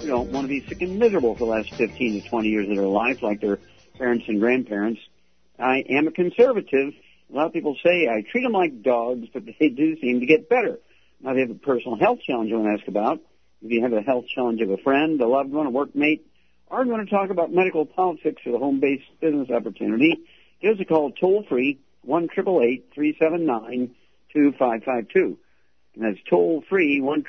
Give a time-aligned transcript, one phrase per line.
[0.00, 2.68] who don't want to be sick and miserable for the last 15 to 20 years
[2.68, 3.58] of their life like their
[3.98, 5.00] parents and grandparents.
[5.58, 6.92] I am a conservative.
[7.32, 10.26] A lot of people say I treat them like dogs, but they do seem to
[10.26, 10.78] get better.
[11.20, 13.20] Now, if you have a personal health challenge you want to ask about,
[13.62, 16.20] if you have a health challenge of a friend, a loved one, a workmate,
[16.68, 20.16] or you want to talk about medical politics or the home-based business opportunity,
[20.60, 23.94] give us a call toll-free, 1 379
[24.32, 25.38] 2552
[25.94, 27.24] And that's toll-free, 1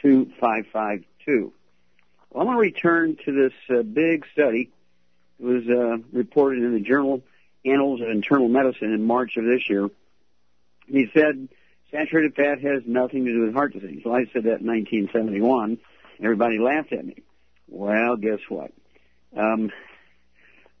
[0.00, 1.52] 379 2552
[2.30, 4.70] Well, I'm going to return to this uh, big study.
[5.38, 7.22] It was uh, reported in the journal
[7.64, 9.88] Annals of Internal Medicine in March of this year.
[10.86, 11.48] He said
[11.90, 14.02] saturated fat has nothing to do with heart disease.
[14.04, 15.78] Well, I said that in 1971.
[16.22, 17.16] Everybody laughed at me.
[17.68, 18.72] Well, guess what?
[19.36, 19.70] Um,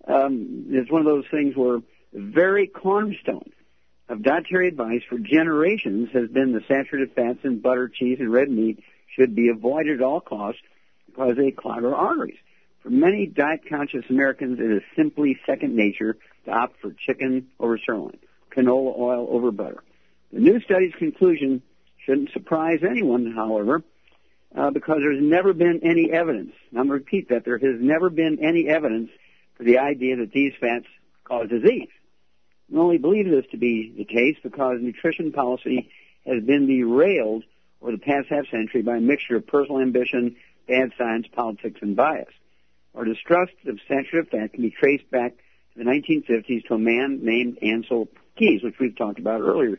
[0.06, 1.80] um, it's one of those things where
[2.12, 3.50] the very cornerstone
[4.08, 8.50] of dietary advice for generations has been the saturated fats in butter, cheese, and red
[8.50, 8.82] meat
[9.16, 10.60] should be avoided at all costs
[11.06, 12.38] because they clog our arteries.
[12.82, 16.16] For many diet-conscious Americans, it is simply second nature
[16.46, 18.18] to opt for chicken over sirloin,
[18.56, 19.82] canola oil over butter.
[20.32, 21.62] The new study's conclusion
[22.06, 23.82] shouldn't surprise anyone, however,
[24.56, 26.52] uh, because there's never been any evidence.
[26.70, 27.44] I'm going to repeat that.
[27.44, 29.10] There has never been any evidence
[29.56, 30.86] for the idea that these fats
[31.24, 31.88] cause disease.
[32.70, 35.90] We only believe this to be the case because nutrition policy
[36.26, 37.44] has been derailed
[37.82, 40.36] over the past half century by a mixture of personal ambition,
[40.68, 42.32] bad science, politics, and bias.
[42.94, 47.20] Our distrust of saturated fat can be traced back to the 1950s to a man
[47.22, 49.78] named Ancel Keys, which we've talked about earlier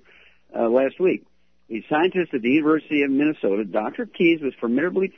[0.58, 1.26] uh, last week.
[1.70, 4.06] A scientist at the University of Minnesota, Dr.
[4.06, 5.14] Keys, was formidably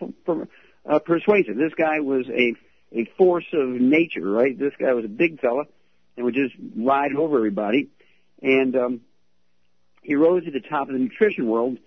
[0.86, 1.56] uh, persuasive.
[1.56, 2.56] This guy was a
[2.96, 4.58] a force of nature, right?
[4.58, 5.64] This guy was a big fella
[6.16, 7.90] and would just ride over everybody.
[8.42, 9.02] And um,
[10.02, 11.78] he rose to the top of the nutrition world.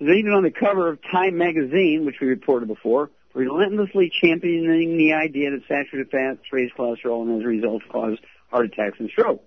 [0.00, 5.12] Was even on the cover of Time magazine, which we reported before, relentlessly championing the
[5.14, 8.16] idea that saturated fats raise cholesterol and as a result cause
[8.50, 9.42] heart attacks and stroke.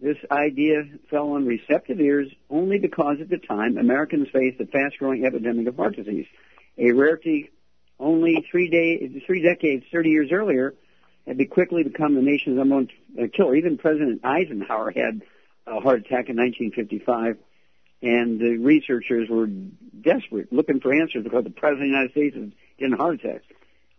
[0.00, 5.26] This idea fell on receptive ears only because at the time Americans faced a fast-growing
[5.26, 6.26] epidemic of heart disease,
[6.78, 7.50] a rarity
[7.98, 10.74] only three, day, three decades, 30 years earlier
[11.26, 12.88] had quickly become the nation's number one
[13.36, 13.54] killer.
[13.54, 15.22] Even President Eisenhower had
[15.66, 17.36] a heart attack in 1955,
[18.02, 22.36] and the researchers were desperate, looking for answers because the President of the United States
[22.36, 23.44] was getting heart attacks.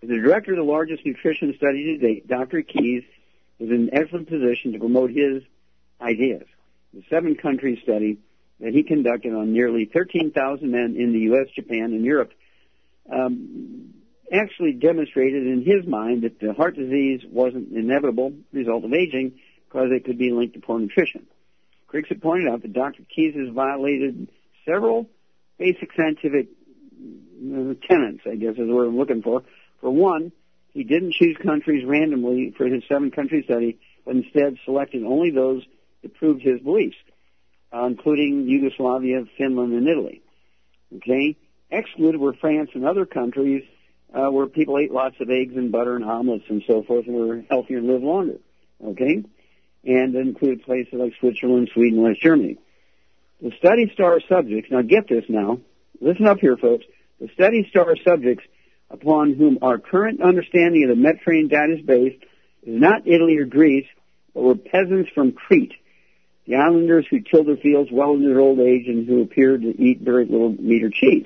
[0.01, 2.63] As the director of the largest nutrition study to date, Dr.
[2.63, 3.03] Keys
[3.59, 5.43] was in an excellent position to promote his
[6.01, 6.43] ideas.
[6.93, 8.17] The seven country study
[8.59, 12.31] that he conducted on nearly 13,000 men in the U.S., Japan, and Europe
[13.11, 13.93] um,
[14.31, 19.39] actually demonstrated in his mind that the heart disease wasn't an inevitable result of aging
[19.67, 21.27] because it could be linked to poor nutrition.
[21.93, 23.03] Have pointed out that Dr.
[23.13, 24.29] Keys has violated
[24.65, 25.09] several
[25.57, 26.47] basic scientific
[26.97, 29.43] uh, tenets, I guess is word I'm looking for.
[29.81, 30.31] For one,
[30.73, 35.63] he didn't choose countries randomly for his seven country study, but instead selected only those
[36.01, 36.95] that proved his beliefs,
[37.73, 40.21] uh, including Yugoslavia, Finland, and Italy.
[40.95, 41.35] Okay?
[41.69, 43.63] Excluded were France and other countries
[44.13, 47.15] uh, where people ate lots of eggs and butter and omelets and so forth and
[47.15, 48.37] were healthier and lived longer.
[48.83, 49.23] Okay?
[49.83, 52.57] And include places like Switzerland, Sweden, West Germany.
[53.41, 55.59] The study star subjects, now get this now,
[55.99, 56.85] listen up here folks,
[57.19, 58.43] the study star subjects
[58.91, 62.23] upon whom our current understanding of the Mediterranean diet is based
[62.63, 63.87] is not Italy or Greece,
[64.35, 65.73] but were peasants from Crete
[66.47, 69.81] the islanders who tilled their fields well into their old age and who appeared to
[69.81, 71.25] eat very little meat or cheese.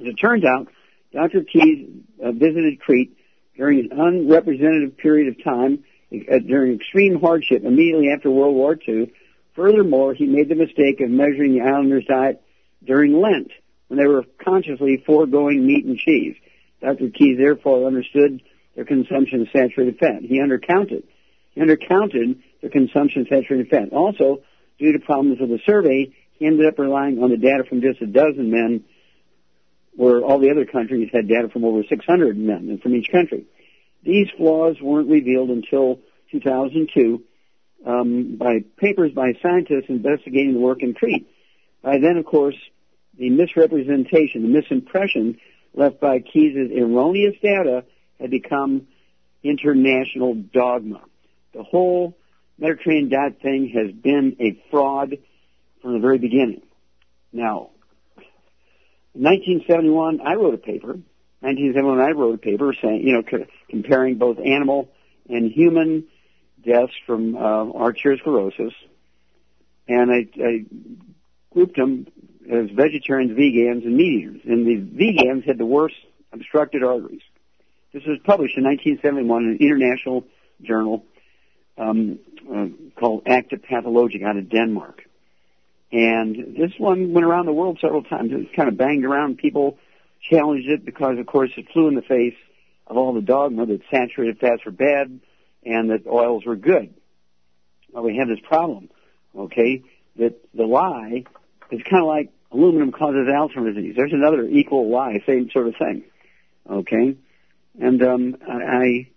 [0.00, 0.68] As it turns out,
[1.12, 1.42] Dr.
[1.44, 1.88] Keys
[2.22, 3.16] uh, visited Crete
[3.56, 9.10] during an unrepresentative period of time Uh, during extreme hardship immediately after World War II.
[9.56, 12.42] Furthermore, he made the mistake of measuring the islanders' diet
[12.84, 13.50] during Lent
[13.88, 16.36] when they were consciously foregoing meat and cheese.
[16.82, 17.08] Dr.
[17.08, 18.42] Key therefore understood
[18.74, 20.22] their consumption of saturated fat.
[20.22, 21.04] He undercounted.
[21.52, 23.92] He undercounted their consumption of saturated fat.
[23.92, 24.42] Also,
[24.78, 28.02] due to problems with the survey, he ended up relying on the data from just
[28.02, 28.84] a dozen men,
[29.94, 33.46] where all the other countries had data from over 600 men from each country.
[34.02, 36.00] These flaws weren't revealed until
[36.32, 37.22] 2002
[37.86, 41.28] um, by papers by scientists investigating the work in Crete.
[41.82, 42.56] By then, of course,
[43.18, 45.38] the misrepresentation, the misimpression
[45.74, 47.84] left by Keys' erroneous data
[48.20, 48.86] had become
[49.42, 51.02] international dogma.
[51.54, 52.16] The whole
[52.58, 55.16] Mediterranean diet thing has been a fraud
[55.80, 56.62] from the very beginning.
[57.32, 57.70] Now,
[59.14, 60.98] in 1971, I wrote a paper.
[61.42, 64.88] 1971, I wrote a paper saying, you know, c- comparing both animal
[65.28, 66.04] and human
[66.64, 68.72] deaths from uh, arteriosclerosis,
[69.88, 70.64] and I, I
[71.50, 72.06] grouped them
[72.50, 74.40] as vegetarians, vegans, and meat eaters.
[74.44, 75.96] And the vegans had the worst
[76.32, 77.22] obstructed arteries.
[77.92, 80.24] This was published in 1971 in an international
[80.62, 81.04] journal
[81.76, 82.18] um,
[82.48, 82.66] uh,
[82.98, 85.02] called Acta Pathologica out of Denmark.
[85.92, 88.30] And this one went around the world several times.
[88.32, 89.38] It kind of banged around.
[89.38, 89.78] People
[90.30, 92.36] challenged it because, of course, it flew in the face
[92.86, 95.20] of all the dogma that saturated fats were bad
[95.64, 96.94] and that oils were good.
[97.92, 98.88] Well, we have this problem,
[99.36, 99.82] okay,
[100.16, 101.24] that the lie
[101.70, 103.94] is kind of like aluminum causes Alzheimer's disease.
[103.96, 106.04] There's another equal lie, same sort of thing.
[106.68, 107.16] Okay?
[107.80, 109.08] And um, I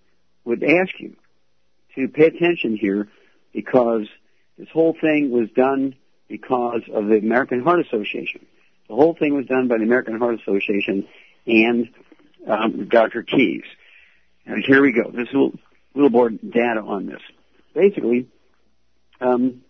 [0.45, 1.15] would ask you
[1.95, 3.09] to pay attention here
[3.53, 4.07] because
[4.57, 5.95] this whole thing was done
[6.27, 8.45] because of the American Heart Association.
[8.87, 11.07] The whole thing was done by the American Heart Association
[11.47, 11.89] and
[12.47, 13.23] um, Dr.
[13.23, 13.63] Keys.
[14.45, 15.09] And here we go.
[15.09, 15.49] This is a
[15.95, 17.21] little more data on this.
[17.73, 18.27] Basically,
[19.19, 19.61] um,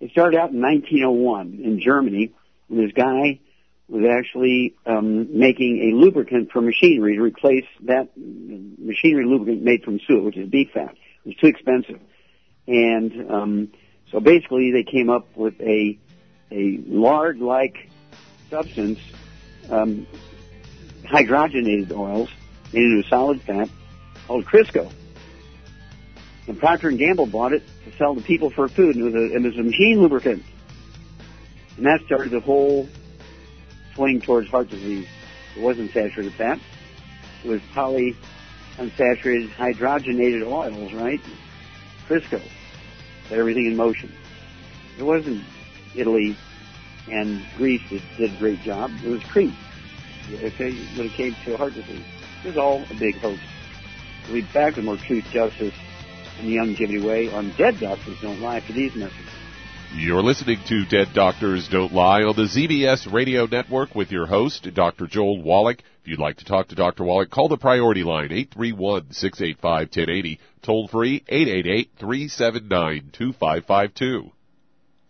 [0.00, 2.32] it started out in 1901 in Germany
[2.68, 3.40] when this guy
[3.88, 10.00] was actually um, making a lubricant for machinery to replace that machinery lubricant made from
[10.06, 10.94] suet, which is beef fat.
[11.24, 12.00] It was too expensive,
[12.66, 13.72] and um,
[14.10, 15.98] so basically they came up with a
[16.50, 17.88] a lard-like
[18.50, 18.98] substance,
[19.70, 20.06] um,
[21.04, 22.30] hydrogenated oils
[22.72, 23.68] made into a solid fat
[24.26, 24.90] called Crisco.
[26.46, 29.14] And Procter and Gamble bought it to sell to people for food, and it was
[29.14, 30.44] a, it was a machine lubricant.
[31.76, 32.88] And that started the whole
[33.94, 35.08] swing towards heart disease.
[35.56, 36.60] It wasn't saturated fat.
[37.44, 41.20] It was polyunsaturated hydrogenated oils, right?
[42.08, 42.40] Crisco.
[43.30, 44.12] Everything in motion.
[44.98, 45.42] It wasn't
[45.96, 46.36] Italy
[47.10, 48.90] and Greece that did a great job.
[49.04, 49.54] It was Crete.
[50.32, 52.04] Okay, when it came to heart disease.
[52.44, 53.40] It was all a big hoax.
[54.24, 55.74] We'll be back with more truth, justice,
[56.38, 59.22] and the longevity way on Dead Doctors Don't Lie for these messages.
[59.94, 64.68] You're listening to Dead Doctors Don't Lie on the ZBS Radio Network with your host,
[64.74, 65.06] Dr.
[65.06, 65.78] Joel Wallach.
[66.02, 67.04] If you'd like to talk to Dr.
[67.04, 71.22] Wallach, call the priority line, 831-685-1080, toll free,
[72.00, 74.32] 888-379-2552.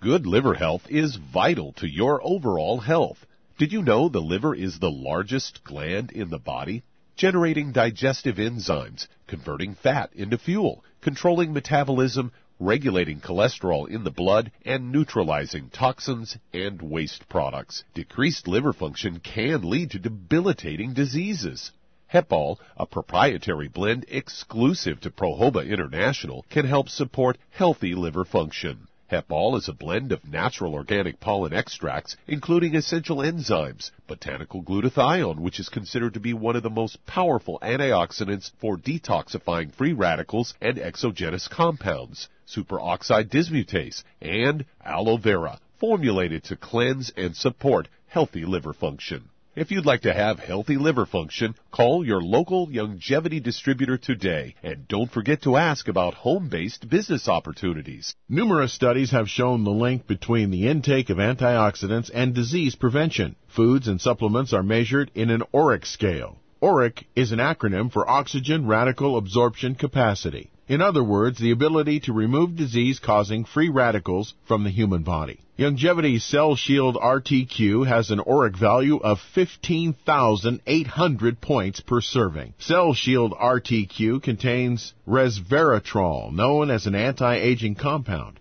[0.03, 3.25] Good liver health is vital to your overall health.
[3.57, 6.83] Did you know the liver is the largest gland in the body?
[7.17, 14.93] Generating digestive enzymes, converting fat into fuel, controlling metabolism, regulating cholesterol in the blood, and
[14.93, 17.83] neutralizing toxins and waste products.
[17.95, 21.73] Decreased liver function can lead to debilitating diseases.
[22.12, 28.88] Hepal, a proprietary blend exclusive to Prohoba International, can help support healthy liver function.
[29.09, 35.61] Hepal is a blend of natural organic pollen extracts, including essential enzymes, botanical glutathione, which
[35.61, 40.77] is considered to be one of the most powerful antioxidants for detoxifying free radicals and
[40.77, 49.29] exogenous compounds, superoxide dismutase, and aloe vera, formulated to cleanse and support healthy liver function.
[49.57, 54.87] If you'd like to have healthy liver function, call your local Youngevity distributor today and
[54.87, 58.15] don't forget to ask about home-based business opportunities.
[58.29, 63.35] Numerous studies have shown the link between the intake of antioxidants and disease prevention.
[63.49, 66.37] Foods and supplements are measured in an ORAC scale.
[66.61, 70.51] ORAC is an acronym for Oxygen Radical Absorption Capacity.
[70.68, 75.38] In other words, the ability to remove disease causing free radicals from the human body.
[75.56, 82.54] Youngevity's Cell Shield RTQ has an ORAC value of 15,800 points per serving.
[82.58, 88.40] Cell Shield RTQ contains resveratrol, known as an anti-aging compound.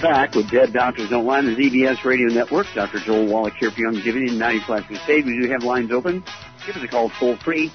[0.00, 2.66] Back with Dead Doctors Don't Lie on the ZBS Radio Network.
[2.74, 3.00] Dr.
[3.00, 5.26] Joel Wallach here for Youngevity in 90 Flat Crusade.
[5.26, 6.24] We do have lines open.
[6.64, 7.68] Give us a call toll free,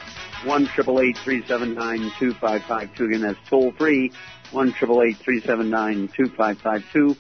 [0.44, 3.06] 1 379 2552.
[3.06, 4.12] Again, that's toll free,
[4.52, 7.16] 1 379 2552.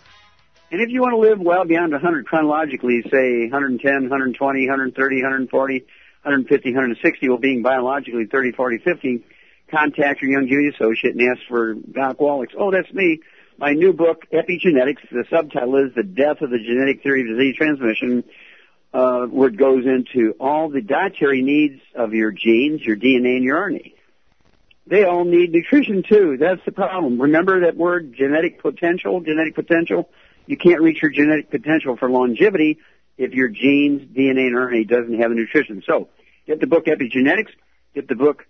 [0.72, 5.80] And if you want to live well beyond 100 chronologically, say 110, 120, 130, 140,
[6.24, 9.24] 150, 160, well being biologically 30, 40, 50,
[9.70, 12.50] contact your Youngevity associate and ask for Doc Wallach.
[12.58, 13.20] Oh, that's me
[13.58, 15.10] my new book, Epigenetics.
[15.12, 18.24] The subtitle is The Death of the Genetic Theory of Disease Transmission,
[18.94, 23.44] uh, where it goes into all the dietary needs of your genes, your DNA, and
[23.44, 23.94] your RNA.
[24.88, 26.38] They all need nutrition too.
[26.40, 27.20] That's the problem.
[27.20, 30.10] Remember that word genetic potential, genetic potential?
[30.46, 32.78] You can't reach your genetic potential for longevity
[33.18, 35.82] if your genes, DNA, and RNA doesn't have the nutrition.
[35.88, 36.10] So,
[36.46, 37.50] get the book Epigenetics,
[37.96, 38.46] get the book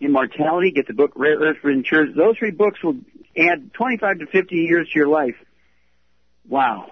[0.00, 2.14] Immortality, get the book Rare Earth Insurance.
[2.16, 2.96] Those three books will
[3.38, 5.36] add 25 to 50 years to your life.
[6.48, 6.90] Wow.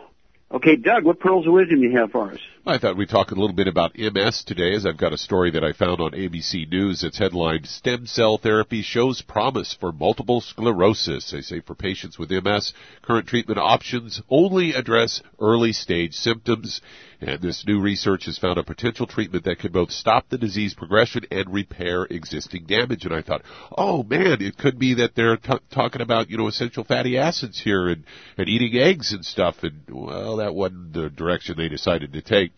[0.50, 2.40] Okay, Doug, what pearls of wisdom do you have for us?
[2.68, 5.52] I thought we'd talk a little bit about MS today, as I've got a story
[5.52, 7.04] that I found on ABC News.
[7.04, 11.30] It's headlined, Stem Cell Therapy Shows Promise for Multiple Sclerosis.
[11.30, 16.80] They say for patients with MS, current treatment options only address early stage symptoms.
[17.20, 20.74] And this new research has found a potential treatment that could both stop the disease
[20.74, 23.04] progression and repair existing damage.
[23.04, 23.42] And I thought,
[23.78, 27.60] oh man, it could be that they're t- talking about, you know, essential fatty acids
[27.62, 28.04] here and,
[28.36, 29.56] and eating eggs and stuff.
[29.62, 32.52] And well, that wasn't the direction they decided to take.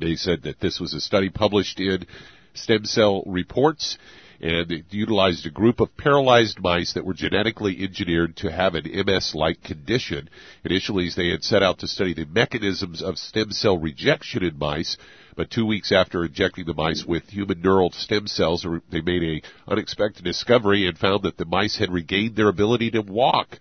[0.00, 2.06] They said that this was a study published in
[2.54, 3.98] Stem Cell Reports
[4.40, 8.86] and it utilized a group of paralyzed mice that were genetically engineered to have an
[9.06, 10.30] MS-like condition.
[10.64, 14.96] Initially, they had set out to study the mechanisms of stem cell rejection in mice,
[15.36, 19.40] but two weeks after injecting the mice with human neural stem cells, they made an
[19.68, 23.58] unexpected discovery and found that the mice had regained their ability to walk.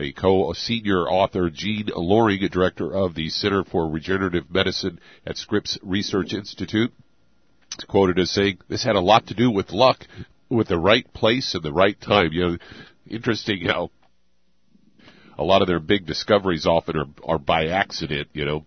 [0.00, 6.32] A co-senior author, Jeanne Loring, director of the Center for Regenerative Medicine at Scripps Research
[6.32, 6.90] Institute,
[7.78, 10.06] is quoted as saying, this had a lot to do with luck,
[10.48, 12.32] with the right place and the right time.
[12.32, 12.56] You know,
[13.06, 13.90] interesting how
[15.36, 18.64] a lot of their big discoveries often are, are by accident, you know.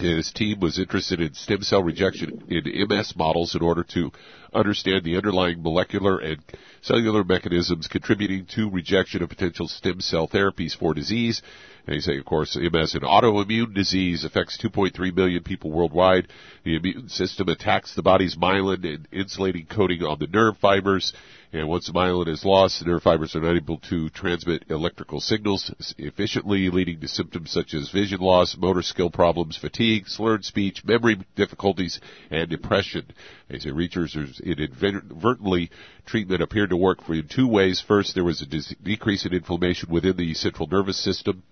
[0.00, 4.10] His team was interested in stem cell rejection in MS models in order to
[4.54, 6.42] understand the underlying molecular and
[6.80, 11.42] cellular mechanisms contributing to rejection of potential stem cell therapies for disease.
[11.86, 16.28] And they say, of course, MS, an autoimmune disease, affects 2.3 million people worldwide.
[16.64, 21.12] The immune system attacks the body's myelin and insulating coating on the nerve fibers.
[21.52, 25.20] And once the myelin is lost, the nerve fibers are not able to transmit electrical
[25.20, 30.84] signals efficiently, leading to symptoms such as vision loss, motor skill problems, fatigue, slurred speech,
[30.84, 31.98] memory difficulties,
[32.30, 33.04] and depression.
[33.48, 35.70] They say researchers inadvertently
[36.06, 37.80] treatment appeared to work for in two ways.
[37.80, 41.42] First, there was a decrease in inflammation within the central nervous system.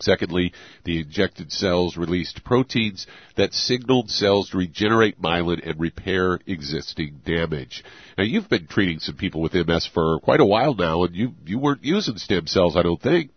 [0.00, 0.52] Secondly,
[0.84, 7.84] the injected cells released proteins that signaled cells to regenerate myelin and repair existing damage.
[8.18, 11.34] Now, you've been treating some people with MS for quite a while now, and you
[11.46, 13.30] you weren't using stem cells, I don't think.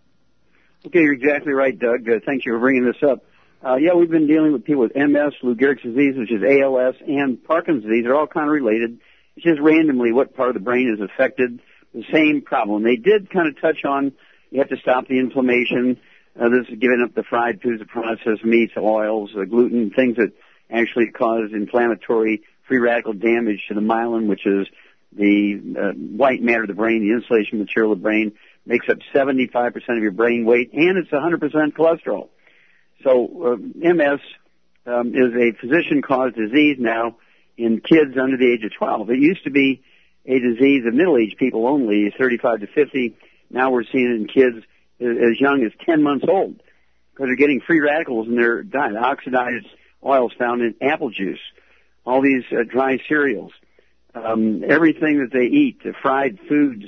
[0.85, 2.07] Okay, you're exactly right, Doug.
[2.07, 3.23] Uh, thank you for bringing this up.
[3.63, 6.95] Uh, yeah, we've been dealing with people with MS, Lou Gehrig's disease, which is ALS,
[7.05, 8.03] and Parkinson's disease.
[8.03, 8.99] They're all kind of related.
[9.35, 11.59] It's just randomly what part of the brain is affected.
[11.93, 12.83] The same problem.
[12.83, 14.13] They did kind of touch on
[14.49, 15.99] you have to stop the inflammation.
[16.39, 20.17] Uh, this is giving up the fried foods, the processed meats, oils, the gluten, things
[20.17, 20.31] that
[20.69, 24.67] actually cause inflammatory free radical damage to the myelin, which is
[25.13, 28.33] the uh, white matter of the brain, the insulation material of the brain,
[28.65, 32.29] makes up 75% of your brain weight, and it's 100% cholesterol.
[33.03, 34.19] So uh, MS
[34.85, 37.15] um, is a physician-caused disease now
[37.57, 39.09] in kids under the age of 12.
[39.09, 39.81] It used to be
[40.25, 43.15] a disease of middle-aged people only, 35 to 50.
[43.49, 44.65] Now we're seeing it in kids
[44.99, 46.61] as young as 10 months old
[47.17, 49.65] because they're getting free radicals in their diet, oxidized
[50.03, 51.39] oils found in apple juice,
[52.05, 53.51] all these uh, dry cereals,
[54.13, 56.85] um, everything that they eat, the fried foods,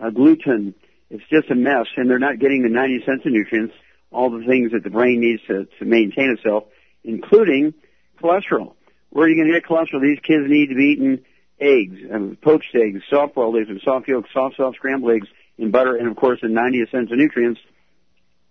[0.00, 0.74] uh, gluten.
[1.10, 3.74] It's just a mess, and they're not getting the 90 essential nutrients,
[4.10, 6.64] all the things that the brain needs to, to maintain itself,
[7.04, 7.74] including
[8.22, 8.74] cholesterol.
[9.10, 10.00] Where are you going to get cholesterol?
[10.00, 11.24] These kids need to be eating
[11.60, 15.28] eggs, um, poached eggs, soft-boiled eggs, and soft yolk, soft, soft scrambled eggs,
[15.58, 17.60] in butter and of course in 90 cents of nutrients.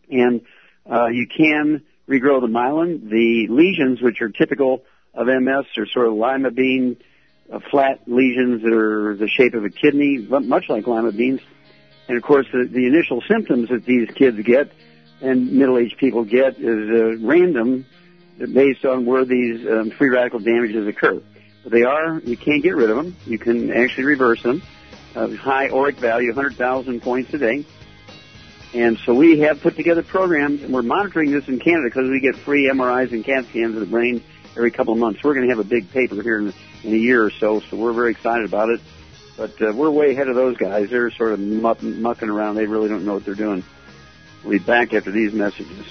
[0.09, 0.41] And
[0.89, 3.09] uh, you can regrow the myelin.
[3.09, 6.97] The lesions, which are typical of MS, are sort of lima bean
[7.51, 11.41] uh, flat lesions that are the shape of a kidney, much like lima beans.
[12.07, 14.71] And of course, the, the initial symptoms that these kids get
[15.21, 17.85] and middle-aged people get is uh, random
[18.37, 21.21] based on where these um, free radical damages occur.
[21.63, 23.15] But they are, you can't get rid of them.
[23.25, 24.63] You can actually reverse them.
[25.13, 27.65] High ORAC value, 100,000 points a day.
[28.73, 32.21] And so we have put together programs, and we're monitoring this in Canada because we
[32.21, 34.23] get free MRIs and CAT scans of the brain
[34.55, 35.19] every couple of months.
[35.23, 36.53] We're going to have a big paper here in,
[36.83, 38.79] in a year or so, so we're very excited about it.
[39.35, 40.89] But uh, we're way ahead of those guys.
[40.89, 42.55] They're sort of muck, mucking around.
[42.55, 43.63] They really don't know what they're doing.
[44.43, 45.85] We'll be back after these messages.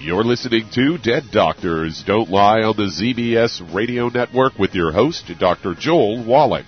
[0.00, 5.30] You're listening to Dead Doctors Don't Lie on the ZBS Radio Network with your host,
[5.38, 5.74] Dr.
[5.74, 6.66] Joel Wallach.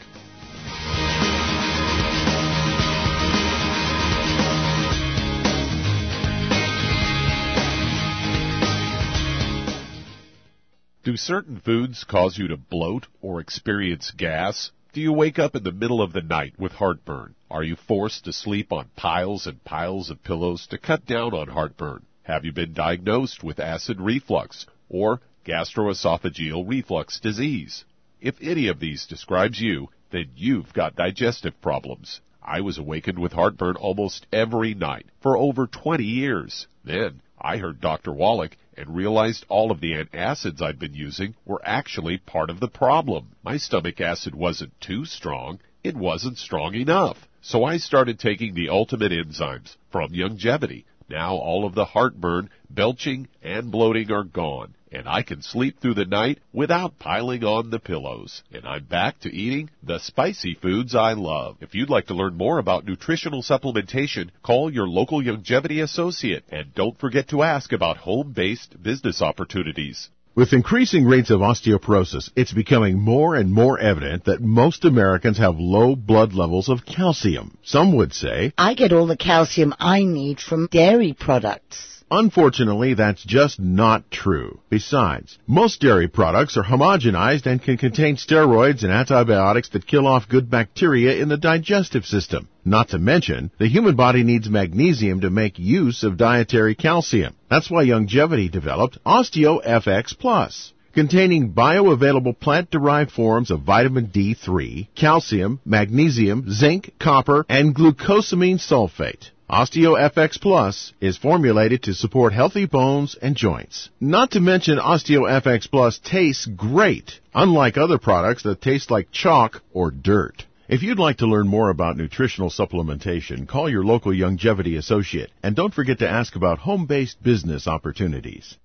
[11.11, 14.71] Do certain foods cause you to bloat or experience gas?
[14.93, 17.35] Do you wake up in the middle of the night with heartburn?
[17.51, 21.49] Are you forced to sleep on piles and piles of pillows to cut down on
[21.49, 22.07] heartburn?
[22.23, 27.85] Have you been diagnosed with acid reflux or gastroesophageal reflux disease?
[28.21, 32.21] If any of these describes you, then you've got digestive problems.
[32.41, 36.69] I was awakened with heartburn almost every night for over 20 years.
[36.85, 38.13] Then I heard Dr.
[38.13, 42.69] Wallach and realized all of the antacids I'd been using were actually part of the
[42.69, 43.37] problem.
[43.45, 47.29] My stomach acid wasn't too strong, it wasn't strong enough.
[47.43, 50.85] So I started taking the ultimate enzymes from Youngevity.
[51.11, 55.95] Now all of the heartburn, belching, and bloating are gone and I can sleep through
[55.95, 58.43] the night without piling on the pillows.
[58.53, 61.59] And I'm back to eating the spicy foods I love.
[61.61, 66.75] If you'd like to learn more about nutritional supplementation, call your local Youngevity associate and
[66.75, 70.11] don't forget to ask about home-based business opportunities.
[70.37, 75.59] With increasing rates of osteoporosis, it's becoming more and more evident that most Americans have
[75.59, 77.59] low blood levels of calcium.
[77.65, 82.05] Some would say, I get all the calcium I need from dairy products.
[82.13, 84.61] Unfortunately, that's just not true.
[84.69, 90.29] Besides, most dairy products are homogenized and can contain steroids and antibiotics that kill off
[90.29, 92.49] good bacteria in the digestive system.
[92.65, 97.35] Not to mention, the human body needs magnesium to make use of dietary calcium.
[97.49, 106.51] That's why Youngevity developed OsteoFX Plus containing bioavailable plant-derived forms of vitamin D3, calcium, magnesium,
[106.51, 109.31] zinc, copper, and glucosamine sulfate.
[109.49, 113.91] OsteoFX Plus is formulated to support healthy bones and joints.
[114.01, 119.91] Not to mention OsteoFX Plus tastes great, unlike other products that taste like chalk or
[119.91, 120.45] dirt.
[120.71, 125.57] If you'd like to learn more about nutritional supplementation, call your local Youngevity associate and
[125.57, 128.57] don't forget to ask about home-based business opportunities.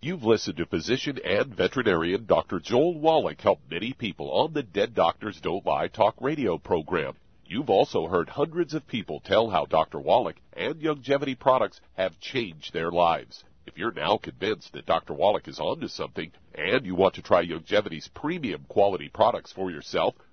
[0.00, 2.58] You've listened to physician and veterinarian Dr.
[2.58, 7.14] Joel Wallach help many people on the Dead Doctors Don't Lie talk radio program.
[7.46, 10.00] You've also heard hundreds of people tell how Dr.
[10.00, 13.44] Wallach and Youngevity products have changed their lives.
[13.68, 15.14] If you're now convinced that Dr.
[15.14, 20.16] Wallach is onto something and you want to try Youngevity's premium quality products for yourself,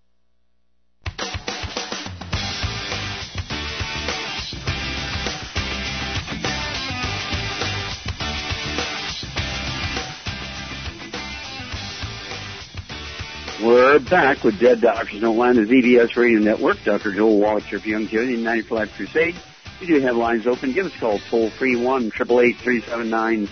[13.63, 16.77] We're back with Dead Doctors Don't Lie, the ZBS Radio Network.
[16.83, 17.13] Dr.
[17.13, 19.35] Joel Wallach here for Youngevity, 95 Crusade.
[19.81, 20.73] We do have lines open.
[20.73, 23.49] Give us a call, toll free 1 And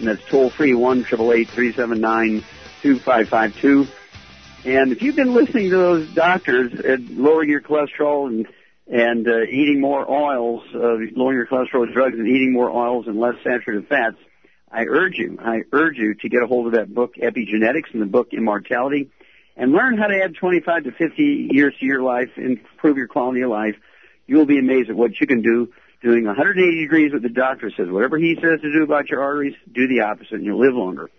[0.00, 1.04] that's toll free 1
[4.64, 8.48] And if you've been listening to those doctors at lowering your cholesterol and
[8.88, 13.20] and uh, eating more oils, uh, lowering your cholesterol drugs and eating more oils and
[13.20, 14.16] less saturated fats,
[14.72, 18.02] I urge you, I urge you to get a hold of that book, Epigenetics, and
[18.02, 19.08] the book, Immortality,
[19.56, 23.42] and learn how to add 25 to 50 years to your life, improve your quality
[23.42, 23.76] of life
[24.30, 27.88] you'll be amazed at what you can do doing 180 degrees what the doctor says.
[27.90, 31.10] Whatever he says to do about your arteries, do the opposite and you'll live longer.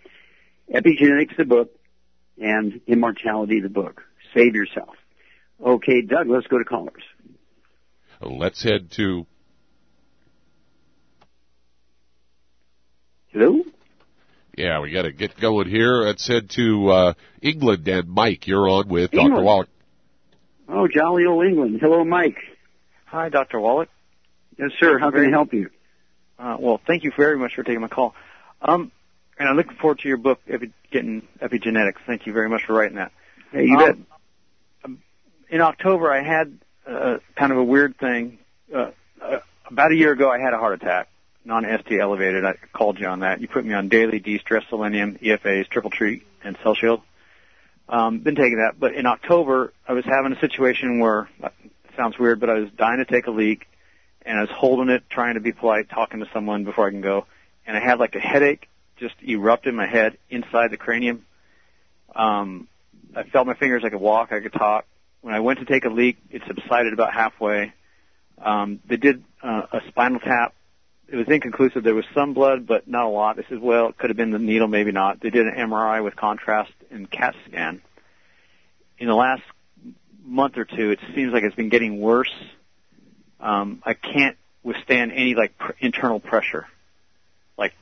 [0.74, 1.72] Epigenetics, the book,
[2.42, 4.02] and Immortality, the book.
[4.34, 4.96] Save yourself.
[5.64, 7.04] Okay, Doug, let's go to callers.
[8.22, 9.26] Let's head to.
[13.28, 13.62] Hello?
[14.58, 16.04] Yeah, we got to get going here.
[16.04, 18.48] Let's head to uh, England and Mike.
[18.48, 19.34] You're on with England.
[19.34, 19.44] Dr.
[19.44, 19.70] Wallach.
[20.70, 21.80] Oh, jolly old England.
[21.82, 22.38] Hello, Mike.
[23.12, 23.60] Hi, Dr.
[23.60, 23.90] Wallach.
[24.58, 24.98] Yes, sir.
[24.98, 25.70] How can I help you?
[26.40, 28.16] Uh, well, thank you very much for taking my call.
[28.62, 28.90] Um,
[29.38, 31.98] and I'm looking forward to your book, Epi- Getting Epigenetics.
[32.08, 33.12] Thank you very much for writing that.
[33.52, 34.06] Hey, you Um,
[34.86, 34.92] bet.
[35.50, 38.38] In October, I had uh, kind of a weird thing.
[38.74, 41.10] Uh, uh, about a year ago, I had a heart attack,
[41.44, 42.46] non-ST elevated.
[42.46, 43.42] I called you on that.
[43.42, 47.02] You put me on daily de-stress selenium, EFAs, triple treat, and cell shield.
[47.90, 51.28] Um, been taking that, but in October, I was having a situation where
[51.96, 53.68] sounds weird, but I was dying to take a leak,
[54.24, 57.02] and I was holding it, trying to be polite, talking to someone before I can
[57.02, 57.26] go,
[57.66, 61.26] and I had like a headache just erupt in my head inside the cranium.
[62.16, 62.68] Um,
[63.16, 63.84] I felt my fingers.
[63.84, 64.32] I could walk.
[64.32, 64.86] I could talk.
[65.22, 67.74] When I went to take a leak, it subsided about halfway.
[68.38, 70.54] Um, they did uh, a spinal tap.
[71.08, 71.84] It was inconclusive.
[71.84, 73.36] There was some blood, but not a lot.
[73.36, 75.20] They said, well, it could have been the needle, maybe not.
[75.20, 77.82] They did an MRI with contrast and CAT scan.
[78.98, 79.44] In the last
[80.26, 82.32] month or two, it seems like it's been getting worse.
[83.40, 86.68] Um, I can't withstand any like pr- internal pressure,
[87.58, 87.74] like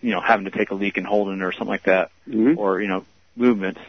[0.00, 2.56] you know having to take a leak and holding it or something like that, Mhm.
[2.56, 3.04] or you know
[3.36, 3.80] movements.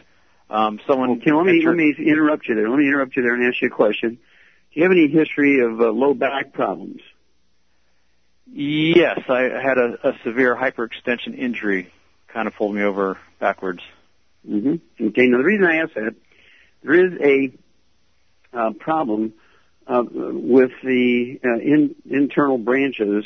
[0.49, 2.69] Um, someone Okay, let me entered- let me interrupt you there.
[2.69, 4.15] Let me interrupt you there and ask you a question.
[4.15, 4.19] Do
[4.79, 7.01] you have any history of uh, low back problems?
[8.51, 11.91] Yes, I had a, a severe hyperextension injury,
[12.27, 13.81] kind of pulled me over backwards.
[14.47, 15.27] hmm Okay.
[15.27, 16.15] Now the reason I ask that,
[16.83, 17.51] there is a
[18.55, 19.33] uh, problem
[19.87, 23.25] uh, with the uh, in, internal branches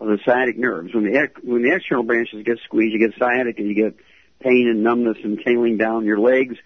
[0.00, 0.92] of the sciatic nerves.
[0.94, 3.96] When the when the external branches get squeezed, you get sciatic and you get
[4.40, 6.56] pain and numbness and tingling down your legs.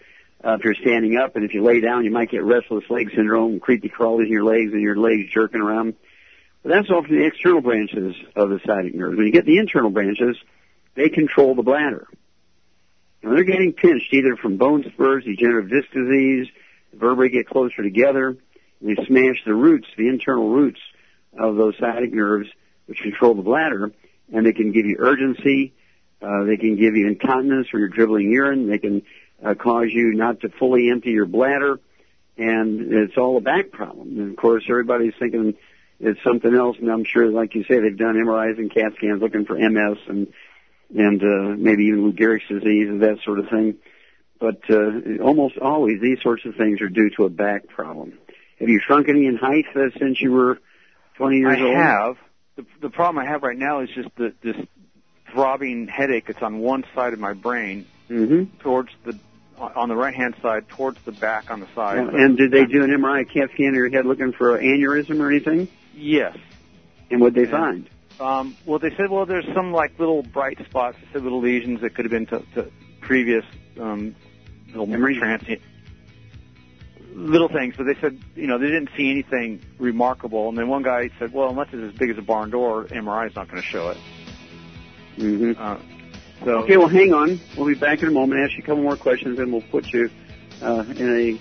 [0.45, 3.11] Uh, if you're standing up, and if you lay down, you might get restless leg
[3.15, 5.95] syndrome, creepy crawlies in your legs, and your legs jerking around.
[6.63, 9.17] But that's all from the external branches of the sciatic nerves.
[9.17, 10.37] When you get the internal branches,
[10.95, 12.07] they control the bladder.
[13.23, 16.47] And they're getting pinched either from bone spurs, degenerative disc disease,
[16.93, 18.37] the vertebrae get closer together,
[18.81, 20.81] they smash the roots, the internal roots
[21.39, 22.49] of those sciatic nerves,
[22.87, 23.93] which control the bladder,
[24.33, 25.73] and they can give you urgency,
[26.23, 29.03] uh, they can give you incontinence or you're dribbling urine, they can
[29.45, 31.81] uh, cause you not to fully empty your bladder,
[32.37, 34.19] and it's all a back problem.
[34.19, 35.55] And of course, everybody's thinking
[36.01, 39.21] it's something else, and I'm sure, like you say, they've done MRIs and CAT scans
[39.21, 40.29] looking for MS and
[40.97, 43.77] and uh, maybe even Lou Gehrig's disease and that sort of thing.
[44.41, 48.19] But uh, almost always these sorts of things are due to a back problem.
[48.61, 50.59] Have you shrunk any in height uh, since you were
[51.17, 51.77] 20 years I old?
[51.77, 52.17] I have.
[52.57, 54.57] The, the problem I have right now is just the, this
[55.33, 58.59] throbbing headache that's on one side of my brain Mm-hmm.
[58.61, 59.19] towards the
[59.59, 61.99] on the right hand side towards the back on the side.
[61.99, 64.65] And did they do an MRI a CAT scan of your head looking for an
[64.65, 65.69] aneurysm or anything?
[65.95, 66.37] Yes.
[67.11, 67.59] And what did they Yeah.
[67.59, 67.91] find?
[68.19, 70.97] Um, well, they said, well, there's some like little bright spots.
[71.03, 72.71] They said little lesions that could have been to, to
[73.01, 73.45] previous
[73.81, 74.15] um,
[74.69, 75.19] little Hemorrhage?
[75.19, 75.61] transient
[77.19, 77.75] little things.
[77.77, 80.49] But they said, you know, they didn't see anything remarkable.
[80.49, 83.29] And then one guy said, well, unless it's as big as a barn door, MRI
[83.29, 83.99] is not going to show it.
[85.19, 85.61] Mm-hmm.
[85.61, 85.79] Uh,
[86.45, 87.41] so Okay, well, hang on.
[87.57, 88.41] We'll be back in a moment.
[88.41, 90.09] Ask you a couple more questions, and we'll put you
[90.63, 91.41] uh, in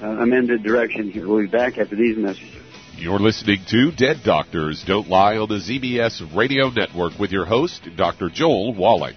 [0.00, 1.26] a uh, amended direction here.
[1.26, 2.54] We'll be back after these messages.
[2.96, 7.86] You're listening to Dead Doctors Don't Lie on the ZBS Radio Network with your host,
[7.96, 8.30] Dr.
[8.30, 9.16] Joel Wallach.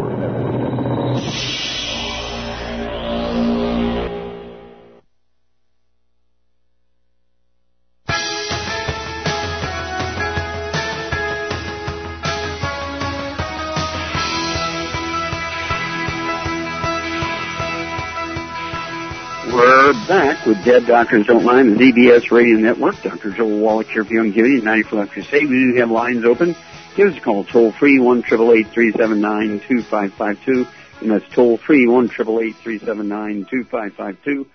[20.51, 23.01] With Dead Doctors Don't Lie, the ZBS Radio Network.
[23.01, 23.31] Dr.
[23.31, 25.49] Joel Wallach here for Youngevity, 94 Left Crusade.
[25.49, 26.57] We do have lines open.
[26.97, 30.67] Give us a call toll free, 1 379 2552.
[30.99, 34.47] And that's toll free, 1 379 2552.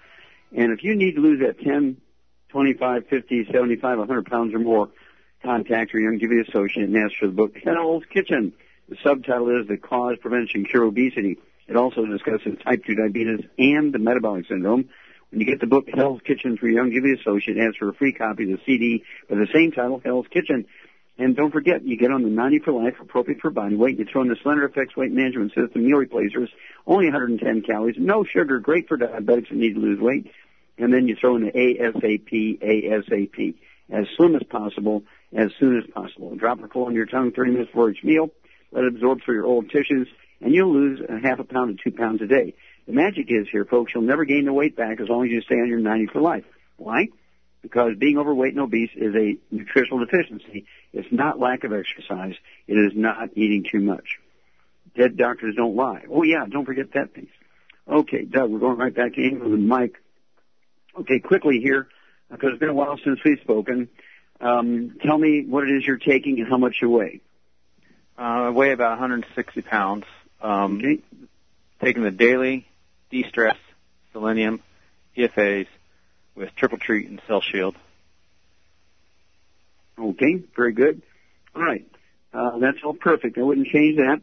[0.55, 1.97] And if you need to lose that 10,
[2.51, 4.91] 25, 50, 75, 100 pounds or more,
[5.43, 8.53] contact your Youngevity associate and ask for the book Hell's Kitchen.
[8.91, 11.39] The subtitle is The Cause, Prevention, Cure Obesity.
[11.69, 14.91] It also discusses type 2 diabetes and the metabolic syndrome.
[15.31, 18.12] When you get the book Hell's Kitchen for your Youngevity associate, ask for a free
[18.12, 20.67] copy of the CD by the same title, Hell's Kitchen.
[21.19, 23.99] And don't forget, you get on the 90 for life, appropriate for body weight.
[23.99, 26.51] You throw in the Slender FX weight management system, meal replacers,
[26.87, 30.31] only 110 calories, no sugar, great for diabetics that need to lose weight.
[30.79, 33.55] And then you throw in the ASAP, ASAP,
[33.91, 36.37] as slim as possible, as soon as possible.
[36.37, 38.31] Drop a on your tongue 30 minutes before each meal.
[38.73, 40.09] Let it absorb through your old tissues,
[40.41, 42.55] and you'll lose a half a pound to two pounds a day.
[42.87, 45.40] The magic is here, folks, you'll never gain the weight back as long as you
[45.42, 46.44] stay on your 90 for life.
[46.77, 47.09] Why?
[47.62, 50.66] Because being overweight and obese is a nutritional deficiency.
[50.92, 52.35] It's not lack of exercise.
[52.68, 54.18] It is not eating too much.
[54.96, 56.05] Dead doctors don't lie.
[56.09, 57.29] Oh yeah, don't forget that piece.
[57.88, 59.96] Okay, Doug, we're going right back to England with Mike.
[61.01, 61.88] Okay, quickly here,
[62.31, 63.88] because it's been a while since we've spoken.
[64.40, 67.20] Um, tell me what it is you're taking and how much you weigh.
[68.18, 70.05] Uh, I weigh about 160 pounds.
[70.40, 71.03] Um, Okay.
[71.83, 72.66] Taking the daily
[73.11, 73.57] de-stress,
[74.12, 74.61] selenium,
[75.16, 75.66] EFAs
[76.35, 77.75] with triple treat and cell shield.
[79.99, 81.03] Okay, very good.
[81.55, 81.87] All right,
[82.35, 83.38] uh, that's all perfect.
[83.38, 84.21] I wouldn't change that,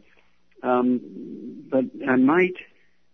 [0.62, 2.54] um, but I might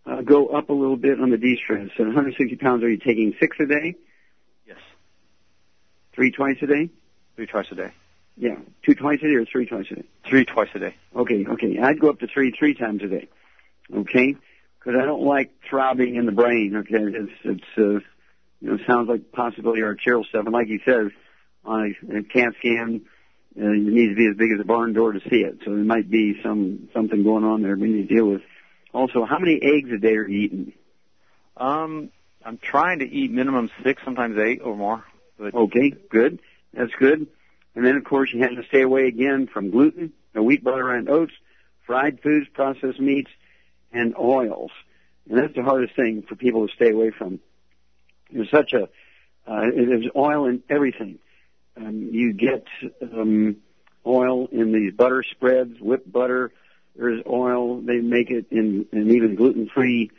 [0.05, 1.89] uh, go up a little bit on the de-stress.
[1.99, 3.95] At 160 pounds, are you taking six a day,
[4.67, 4.79] Yes.
[6.15, 6.91] three twice a day?
[7.37, 7.93] Three twice a day.
[8.37, 10.05] Yeah, two twice a day or three twice a day?
[10.29, 10.95] Three twice a day.
[11.17, 11.79] Okay, okay.
[11.79, 13.29] I'd go up to three, three times a day.
[13.95, 14.37] Okay,
[14.81, 16.75] because I don't like throbbing in the brain.
[16.77, 18.01] Okay, it's it's uh,
[18.61, 21.11] you know sounds like possibility arterial stuff, and like he says
[21.65, 23.03] on a, a CAT scan,
[23.61, 25.59] uh, it needs to be as big as a barn door to see it.
[25.65, 28.43] So there might be some something going on there we need to deal with.
[28.93, 30.73] Also, how many eggs a day are you eating?
[31.57, 32.11] Um,
[32.45, 35.05] I'm trying to eat minimum six, sometimes eight or more.
[35.39, 36.41] But Okay, good.
[36.73, 37.27] That's good.
[37.75, 41.09] And then, of course, you have to stay away again from gluten, wheat, butter, and
[41.09, 41.33] oats,
[41.87, 43.31] fried foods, processed meats,
[43.93, 44.71] and oils.
[45.29, 47.41] And that's the hardest thing for people to stay away from.
[48.33, 48.85] There's such a,
[49.47, 51.19] uh, there's oil in everything.
[51.77, 52.67] Um, you get
[53.03, 53.57] um,
[54.07, 56.53] oil in these butter spreads, whipped butter.
[56.97, 57.81] There's oil.
[57.81, 60.11] They make it in, in even gluten-free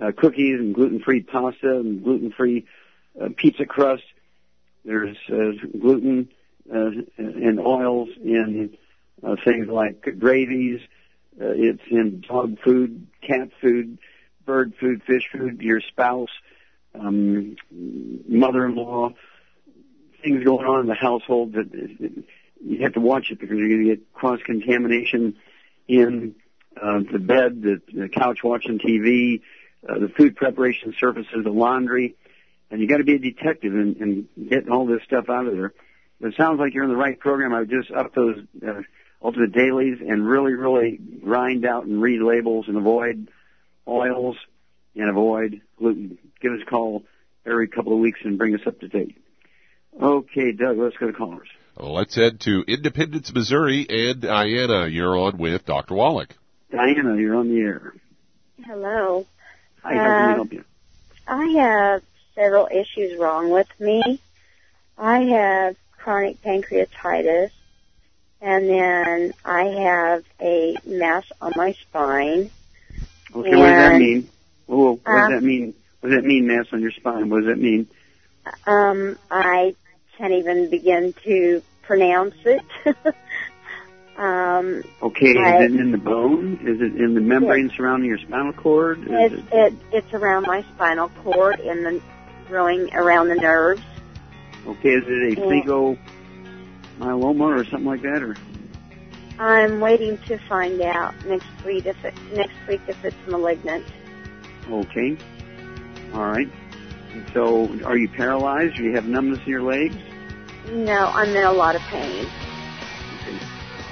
[0.00, 2.66] uh, cookies and gluten-free pasta and gluten-free
[3.20, 4.04] uh, pizza crust.
[4.84, 6.28] There's uh, gluten
[6.72, 8.76] uh, and oils in
[9.22, 10.80] uh, things like gravies.
[11.40, 13.98] Uh, it's in dog food, cat food,
[14.44, 15.60] bird food, fish food.
[15.60, 16.30] Your spouse,
[16.94, 19.10] um, mother-in-law,
[20.22, 21.70] things going on in the household that
[22.64, 25.36] you have to watch it because you're going to get cross contamination
[25.86, 26.34] in
[26.80, 29.40] uh, the bed, the, the couch watching TV,
[29.88, 32.16] uh, the food preparation surfaces, the laundry,
[32.70, 35.52] and you got to be a detective and, and get all this stuff out of
[35.54, 35.72] there.
[36.20, 37.54] It sounds like you're in the right program.
[37.54, 38.82] I would just up those uh,
[39.22, 43.28] ultimate dailies and really, really grind out and read labels and avoid
[43.86, 44.36] oils
[44.94, 46.18] and avoid gluten.
[46.40, 47.04] Give us a call
[47.46, 49.16] every couple of weeks and bring us up to date.
[50.00, 51.48] Okay, Doug, let's go to callers.
[51.76, 55.94] Let's head to Independence, Missouri, and Diana, you're on with Dr.
[55.94, 56.34] Wallach.
[56.70, 57.94] Diana, you're on the air.
[58.64, 59.26] Hello.
[59.82, 60.64] Hi, how can we help you?
[61.26, 62.02] Uh, I have
[62.34, 64.20] several issues wrong with me.
[64.96, 67.50] I have chronic pancreatitis,
[68.40, 72.50] and then I have a mass on my spine.
[73.34, 74.28] Okay, what does that mean?
[74.66, 75.74] Whoa, what does Uh, that mean?
[76.00, 77.28] What does that mean, mass on your spine?
[77.28, 77.86] What does that mean?
[78.66, 79.74] Um, I
[80.16, 82.62] can't even begin to pronounce it.
[84.18, 86.58] um, Okay, I- is it in the bone?
[86.62, 89.00] Is it in the membrane surrounding your spinal cord?
[89.00, 92.02] Is it's it, it, it's around my spinal cord and the
[92.46, 93.82] growing around the nerves.
[94.66, 95.46] okay, is it a
[96.98, 98.22] myeloma or something like that?
[98.22, 98.36] Or
[99.38, 103.84] I'm waiting to find out next week if it, next week if it's malignant.
[104.70, 105.16] okay,
[106.12, 106.48] all right.
[107.34, 108.76] So, are you paralyzed?
[108.76, 110.00] Do you have numbness in your legs?
[110.70, 112.30] No, I'm in a lot of pain.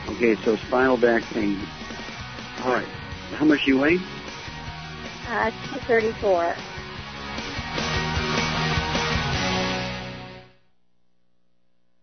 [0.09, 1.67] Okay, so spinal back pain.
[2.63, 2.89] All right.
[3.33, 3.99] How much you weigh?
[5.27, 6.57] Uh, 234.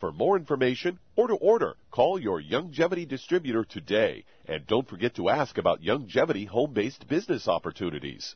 [0.00, 4.24] For more information or to order, call your Youngevity distributor today.
[4.46, 8.34] And don't forget to ask about Youngevity home based business opportunities.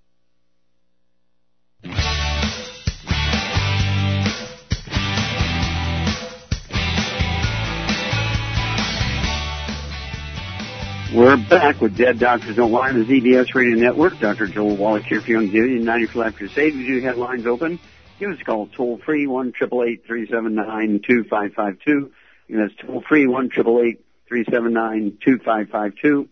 [11.14, 14.20] We're back with Dead Doctors Don't Lie on the ZBS Radio Network.
[14.20, 14.46] Dr.
[14.46, 16.74] Joel Wallach here for Youngevity and 90 for Life Crusade.
[16.74, 17.80] We do have lines open.
[18.18, 21.78] Give us a call toll free one triple eight three seven nine two five five
[21.84, 22.12] two.
[22.48, 26.28] And that's toll free one triple eight three seven nine two five five two.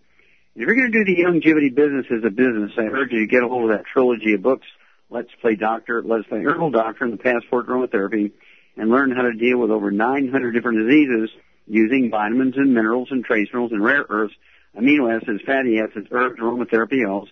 [0.55, 3.26] If you're going to do the Youngevity business as a business, I urge you to
[3.26, 4.66] get a hold of that trilogy of books.
[5.11, 8.32] Let's Play Doctor, Let's Play Herbal Doctor, and the Passport Aromatherapy,
[8.76, 11.30] and learn how to deal with over 900 different diseases
[11.66, 14.34] using vitamins and minerals and trace minerals and rare earths
[14.76, 17.28] amino acids, fatty acids, herbs, aromatherapy oils.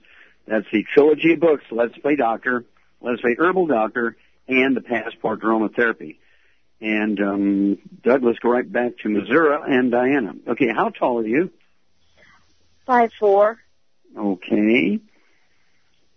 [0.46, 2.64] That's the trilogy of books, Let's Play Doctor,
[3.00, 4.16] Let's Play Herbal Doctor,
[4.48, 6.18] and the Passport Aromatherapy.
[6.80, 10.34] And um, Doug, let's go right back to Missouri and Diana.
[10.48, 11.50] Okay, how tall are you?
[12.86, 13.58] Five four.
[14.16, 15.00] Okay.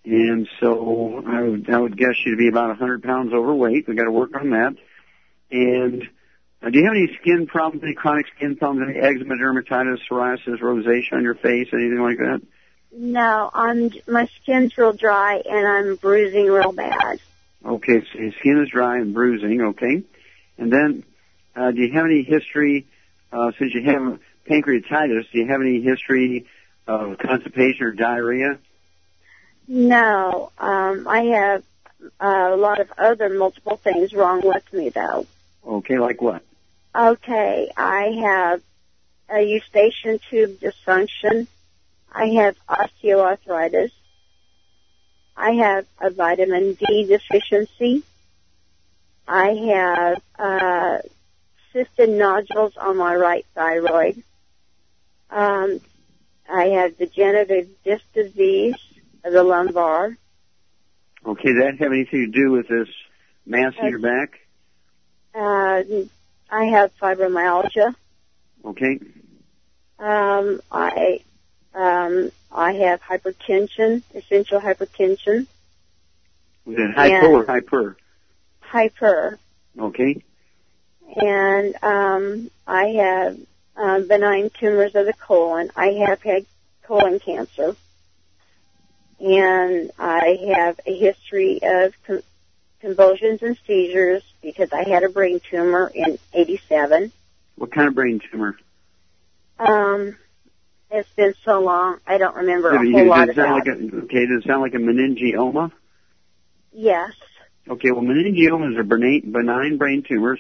[0.04, 3.88] And so I would, I would guess you to be about a 100 pounds overweight.
[3.88, 4.76] we got to work on that.
[5.52, 6.04] And
[6.62, 10.60] uh, do you have any skin problems, any chronic skin problems, any eczema, dermatitis, psoriasis,
[10.62, 12.42] rosacea on your face, anything like that?
[12.92, 17.20] No, I'm my skin's real dry and I'm bruising real bad.
[17.66, 19.62] Okay, so your skin is dry and bruising.
[19.62, 20.04] Okay,
[20.58, 21.04] and then
[21.56, 22.88] uh, do you have any history?
[23.32, 26.46] Uh, since you have pancreatitis, do you have any history
[26.88, 28.58] of constipation or diarrhea?
[29.68, 31.64] No, um, I have
[32.22, 35.26] uh, a lot of other multiple things wrong with me though.
[35.66, 36.44] Okay, like what?
[36.96, 38.62] Okay, I have
[39.30, 41.48] a eustachian tube dysfunction.
[42.12, 43.92] I have osteoarthritis.
[45.38, 48.04] I have a vitamin D deficiency.
[49.28, 50.98] I have uh,
[51.74, 54.24] cystic nodules on my right thyroid.
[55.30, 55.80] Um,
[56.50, 58.76] I have degenerative disc disease
[59.24, 60.18] of the lumbar.
[61.26, 62.88] Okay, does that have anything to do with this
[63.46, 64.40] mass in your back?
[65.36, 65.84] Uh,
[66.50, 67.94] I have fibromyalgia.
[68.66, 69.00] Okay.
[70.00, 71.22] Um, I
[71.78, 75.46] um, I have hypertension, essential hypertension,
[76.66, 77.98] it hypo or hyper?
[78.62, 79.40] hyper,
[79.80, 80.24] Okay.
[81.22, 83.38] and um, I have
[83.76, 85.70] um, benign tumors of the colon.
[85.76, 86.46] I have had
[86.84, 87.76] colon cancer,
[89.20, 92.24] and I have a history of con-
[92.82, 97.12] convulsions and seizures because I had a brain tumor in '87.
[97.56, 98.58] What kind of brain tumor?
[99.60, 100.16] Um,
[100.92, 103.94] it's been so long, I don't remember a Does whole lot it sound about like
[103.94, 105.72] a, okay, does it sound like a meningioma?
[106.72, 107.12] Yes.
[107.68, 110.40] Okay, well, meningiomas are benign, benign brain tumors.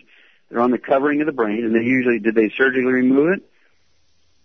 [0.49, 3.43] They're on the covering of the brain, and they usually, did they surgically remove it?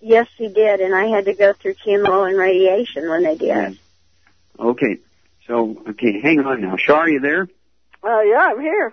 [0.01, 3.79] Yes, he did, and I had to go through chemo and radiation when they did.
[4.59, 4.99] Okay,
[5.47, 6.77] so, okay, hang on now.
[6.77, 7.49] Shar, are you there?
[8.03, 8.93] Uh, yeah, I'm here.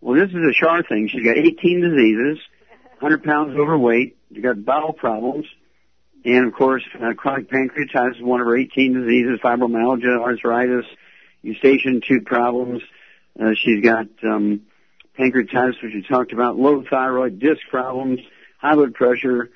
[0.00, 1.08] Well, this is a Shar thing.
[1.12, 2.38] She's got 18 diseases,
[3.00, 5.44] 100 pounds overweight, you got bowel problems,
[6.24, 10.84] and of course, uh, chronic pancreatitis is one of her 18 diseases, fibromyalgia, arthritis,
[11.42, 12.82] eustachian tube problems.
[13.40, 14.62] Uh, she's got um,
[15.18, 18.20] pancreatitis, which we talked about, low thyroid, disc problems,
[18.58, 19.50] high blood pressure.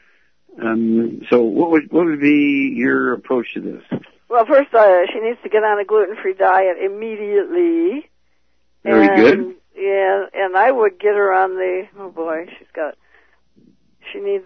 [0.60, 4.00] Um, so, what would what would be your approach to this?
[4.28, 8.08] Well, first, uh, she needs to get on a gluten-free diet immediately.
[8.82, 9.56] Very and, good.
[9.76, 11.88] Yeah, and I would get her on the.
[11.98, 12.96] Oh boy, she's got.
[14.12, 14.44] She needs.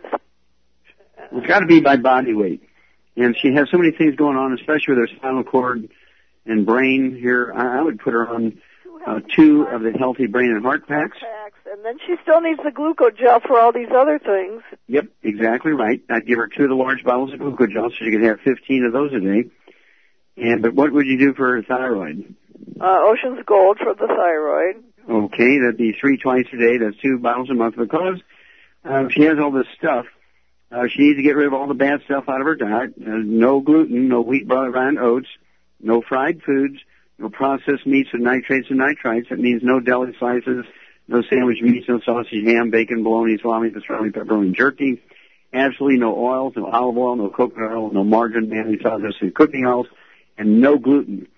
[1.32, 2.62] It's got to be by body weight.
[3.16, 5.88] And she has so many things going on, especially with her spinal cord
[6.44, 7.52] and brain here.
[7.54, 8.60] I, I would put her on
[9.06, 11.18] uh, two of the healthy brain and heart packs.
[11.18, 14.62] packs, and then she still needs the glucogel for all these other things.
[14.88, 16.02] Yep, exactly right.
[16.10, 18.84] I'd give her two of the large bottles of glucogel so she could have 15
[18.84, 19.50] of those a day.
[20.36, 22.34] And, but what would you do for her thyroid?
[22.80, 24.82] Uh, Ocean's Gold for the thyroid.
[25.08, 26.78] Okay, that'd be three twice a day.
[26.78, 28.20] That's two bottles a month because
[28.84, 30.06] uh, she has all this stuff.
[30.70, 32.94] Uh, she needs to get rid of all the bad stuff out of her diet.
[33.00, 35.28] Uh, no gluten, no wheat, barley, rye, and oats,
[35.80, 36.78] no fried foods,
[37.18, 39.28] no processed meats with nitrates and nitrites.
[39.28, 40.64] That means no deli slices,
[41.06, 45.00] no sandwich meats, no sausage, ham, bacon, bologna, salami, pastrami, pepperoni, jerky.
[45.52, 49.64] Absolutely no oils, no olive oil, no coconut oil, no margarine, mayonnaise, sauce, and cooking
[49.64, 49.86] oils,
[50.36, 51.28] and no gluten.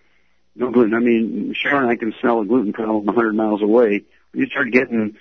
[0.57, 0.95] No gluten.
[0.95, 4.03] I mean, Sharon I can smell a gluten problem 100 miles away.
[4.33, 5.17] You start getting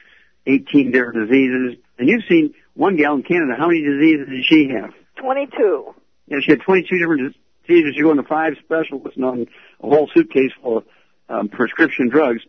[0.47, 4.69] 18 different diseases, and you've seen one gal in Canada, how many diseases did she
[4.69, 4.93] have?
[5.15, 5.95] 22.
[6.27, 7.35] Yeah, she had 22 different
[7.67, 7.95] diseases.
[7.95, 9.47] She went to five specialists and on
[9.81, 10.83] a whole suitcase full of
[11.27, 12.41] um, prescription drugs.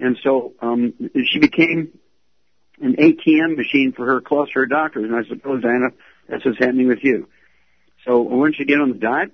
[0.00, 0.92] And so um,
[1.32, 1.98] she became
[2.80, 5.04] an ATM machine for her cluster of doctors.
[5.04, 5.88] And I suppose, Diana,
[6.28, 7.28] that's what's happening with you.
[8.04, 9.32] So once you get on the diet,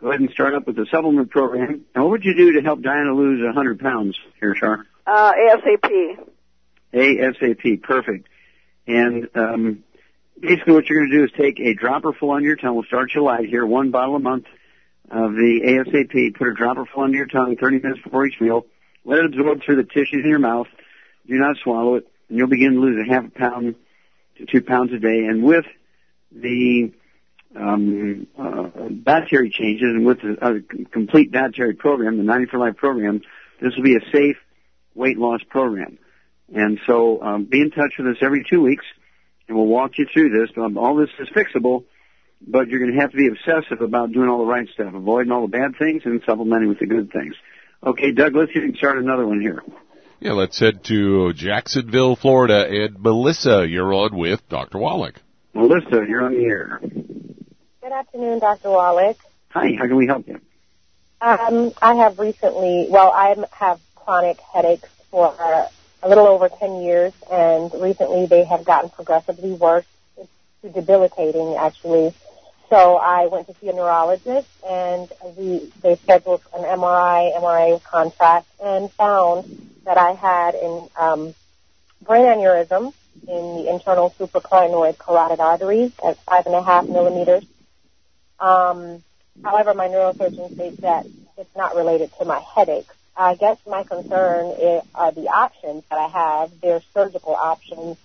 [0.00, 1.84] go ahead and start up with the supplement program.
[1.94, 4.86] And what would you do to help Diana lose 100 pounds here, Char?
[5.06, 6.18] Uh, ASAP.
[6.92, 8.28] ASAP, perfect.
[8.86, 9.84] And um,
[10.38, 12.74] basically what you're going to do is take a dropper full on your tongue.
[12.74, 14.46] We'll start light here, one bottle a month
[15.10, 16.36] of the ASAP.
[16.36, 18.66] Put a dropper full under your tongue 30 minutes before each meal.
[19.04, 20.66] Let it absorb through the tissues in your mouth.
[21.26, 22.08] Do not swallow it.
[22.28, 23.74] And you'll begin to lose a half a pound
[24.38, 25.26] to two pounds a day.
[25.26, 25.66] And with
[26.32, 26.92] the
[27.54, 30.52] um, uh, dietary changes and with the uh,
[30.90, 33.20] complete dietary program, the 90 for Life program,
[33.60, 34.36] this will be a safe
[34.94, 35.98] weight loss program.
[36.52, 38.84] And so um, be in touch with us every two weeks,
[39.48, 40.50] and we'll walk you through this.
[40.56, 41.84] Um, all this is fixable,
[42.46, 45.32] but you're going to have to be obsessive about doing all the right stuff, avoiding
[45.32, 47.34] all the bad things, and supplementing with the good things.
[47.84, 49.62] Okay, Doug, let's see can start another one here.
[50.20, 52.66] Yeah, let's head to Jacksonville, Florida.
[52.66, 54.78] And Melissa, you're on with Dr.
[54.78, 55.20] Wallach.
[55.52, 56.80] Melissa, you're on the air.
[56.82, 58.70] Good afternoon, Dr.
[58.70, 59.18] Wallach.
[59.50, 60.40] Hi, how can we help you?
[61.20, 65.34] Um, I have recently, well, I have chronic headaches for
[66.04, 69.86] a little over 10 years, and recently they have gotten progressively worse.
[70.18, 72.14] It's debilitating, actually.
[72.68, 78.46] So I went to see a neurologist, and we they scheduled an MRI, MRA contrast,
[78.62, 81.34] and found that I had an um,
[82.02, 82.92] brain aneurysm
[83.26, 87.44] in the internal supraclinoid carotid artery at five and a half millimeters.
[88.40, 89.02] Um,
[89.42, 91.06] however, my neurosurgeon states that
[91.38, 92.94] it's not related to my headaches.
[93.16, 96.50] I guess my concern is, are the options that I have.
[96.60, 97.96] They're surgical options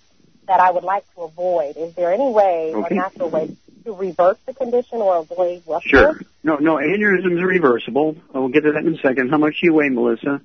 [0.46, 1.76] that I would like to avoid.
[1.76, 2.94] Is there any way Okay.
[2.94, 5.88] or natural way to reverse the condition or avoid rupture?
[5.88, 6.20] Sure.
[6.44, 8.16] No, no, aneurysms are reversible.
[8.32, 9.30] We'll get to that in a second.
[9.30, 10.40] How much do you weigh, Melissa?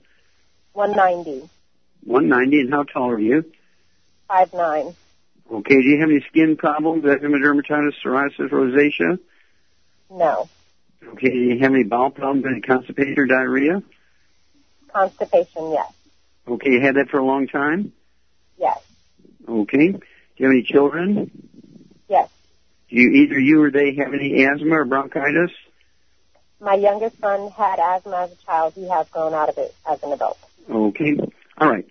[0.74, 1.47] 190,
[2.03, 3.45] 190, and how tall are you?
[4.30, 4.95] 5'9".
[5.51, 9.20] Okay, do you have any skin problems, eczema, dermatitis, psoriasis, rosacea?
[10.09, 10.49] No.
[11.13, 13.84] Okay, do you have any bowel problems, any constipation or diarrhea?
[14.95, 15.91] Constipation, yes.
[16.47, 17.91] Okay, you had that for a long time?
[18.57, 18.79] Yes.
[19.47, 19.91] Okay.
[19.91, 19.99] Do
[20.37, 21.31] you have any children?
[22.07, 22.29] Yes.
[22.89, 25.51] Do you either you or they have any asthma or bronchitis?
[26.61, 28.73] My youngest son had asthma as a child.
[28.73, 30.37] He has grown out of it as an adult.
[30.69, 31.17] Okay.
[31.57, 31.85] All right.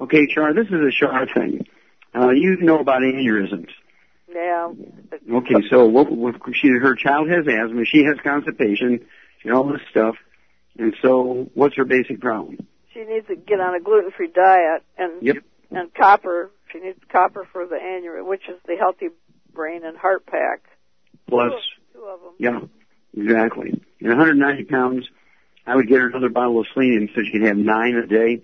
[0.00, 1.66] Okay, Char, this is a Char thing.
[2.14, 3.70] Uh, you know about aneurysms.
[4.32, 4.70] Yeah.
[5.28, 9.04] Okay, so what, what she, her child has asthma, she has constipation,
[9.40, 10.14] she has all this stuff,
[10.78, 12.66] and so what's her basic problem?
[12.92, 15.36] She needs to get on a gluten-free diet and Yep.
[15.70, 16.50] and copper.
[16.72, 19.08] She needs copper for the aneurysm, which is the healthy
[19.52, 20.62] brain and heart pack.
[21.28, 21.52] Plus,
[21.92, 22.32] Two of them.
[22.38, 22.60] yeah,
[23.16, 23.70] exactly.
[24.00, 25.08] And 190 pounds,
[25.66, 28.42] I would get her another bottle of selenium so she could have nine a day.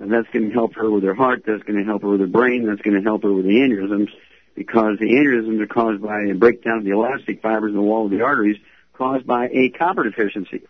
[0.00, 1.44] And that's going to help her with her heart.
[1.46, 2.66] That's going to help her with her brain.
[2.66, 4.08] That's going to help her with the aneurysms
[4.54, 8.06] because the aneurysms are caused by a breakdown of the elastic fibers in the wall
[8.06, 8.56] of the arteries
[8.94, 10.62] caused by a copper deficiency.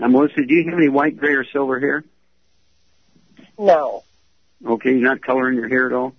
[0.00, 2.02] Now, Melissa, do you have any white, gray, or silver hair?
[3.58, 4.02] No.
[4.66, 6.14] Okay, you're not coloring your hair at all?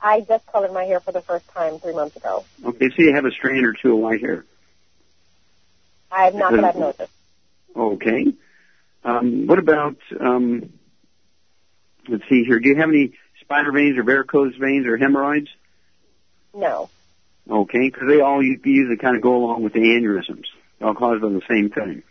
[0.00, 2.44] I just colored my hair for the first time three months ago.
[2.64, 4.44] Okay, so you have a strand or two of white hair.
[6.12, 7.12] I have not that I've noticed.
[7.74, 8.26] Okay.
[9.02, 10.72] Um, what about, um,
[12.08, 15.48] let's see here, do you have any spider veins or varicose veins or hemorrhoids?
[16.54, 16.88] No.
[17.50, 20.44] Okay, because they all usually kind of go along with the aneurysms.
[20.78, 22.04] They're all caused by the same thing.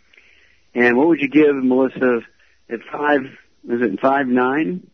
[0.74, 2.20] And what would you give Melissa
[2.68, 3.20] at five,
[3.68, 4.90] is it five nine?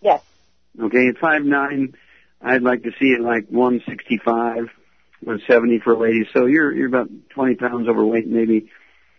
[0.00, 0.22] Yes.
[0.80, 1.94] Okay, at five nine,
[2.42, 4.56] I'd like to see it like 165,
[5.20, 6.28] 170 for a lady.
[6.32, 8.70] So you're, you're about 20 pounds overweight maybe.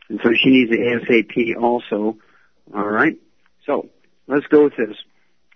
[0.10, 2.18] And so she needs the ASAP also.
[2.74, 3.18] Alright.
[3.66, 3.90] So,
[4.28, 4.96] let's go with this.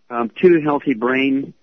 [0.10, 1.54] Um, two healthy brain,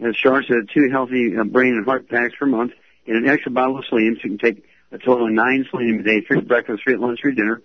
[0.00, 2.72] as Char said, two healthy uh, brain and heart packs per month
[3.06, 6.00] and an extra bottle of selenium so you can take a total of nine selenium
[6.00, 7.62] a day, three breakfast, three at lunch, three dinner.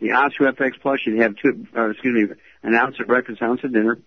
[0.00, 3.48] The Osteo FX Plus, you'd have two, uh, excuse me, an ounce of breakfast, an
[3.48, 3.98] ounce of dinner.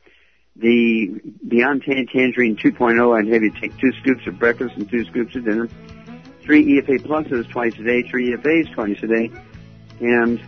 [0.55, 5.03] The Beyond Tangy Tangerine 2.0, I'd have you take two scoops of breakfast and two
[5.05, 5.67] scoops of dinner.
[6.41, 9.31] Three EFA pluses twice a day, three EFAs twice a day.
[9.99, 10.41] And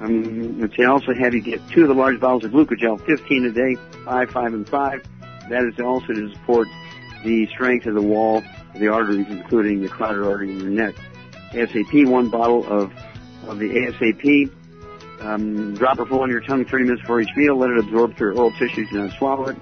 [0.00, 3.50] um, say also have you get two of the large bottles of glucogel, 15 a
[3.50, 5.02] day, five, five, and five.
[5.48, 6.68] That is also to support
[7.24, 8.42] the strength of the wall
[8.74, 10.94] the arteries, including the carotid artery in your neck.
[11.52, 12.92] ASAP, one bottle of,
[13.46, 14.50] of the ASAP.
[15.20, 17.56] Um, drop her full on your tongue 30 minutes before each meal.
[17.56, 18.88] Let it absorb through your oral tissues.
[18.90, 19.56] and not swallow it.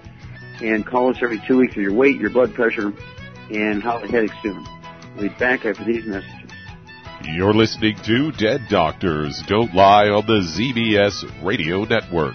[0.62, 2.92] And call us every two weeks for your weight, your blood pressure,
[3.50, 4.66] and how the headaches doing.
[5.16, 6.36] We'll be back after these messages.
[7.24, 12.34] You're listening to Dead Doctors Don't Lie on the ZBS Radio Network.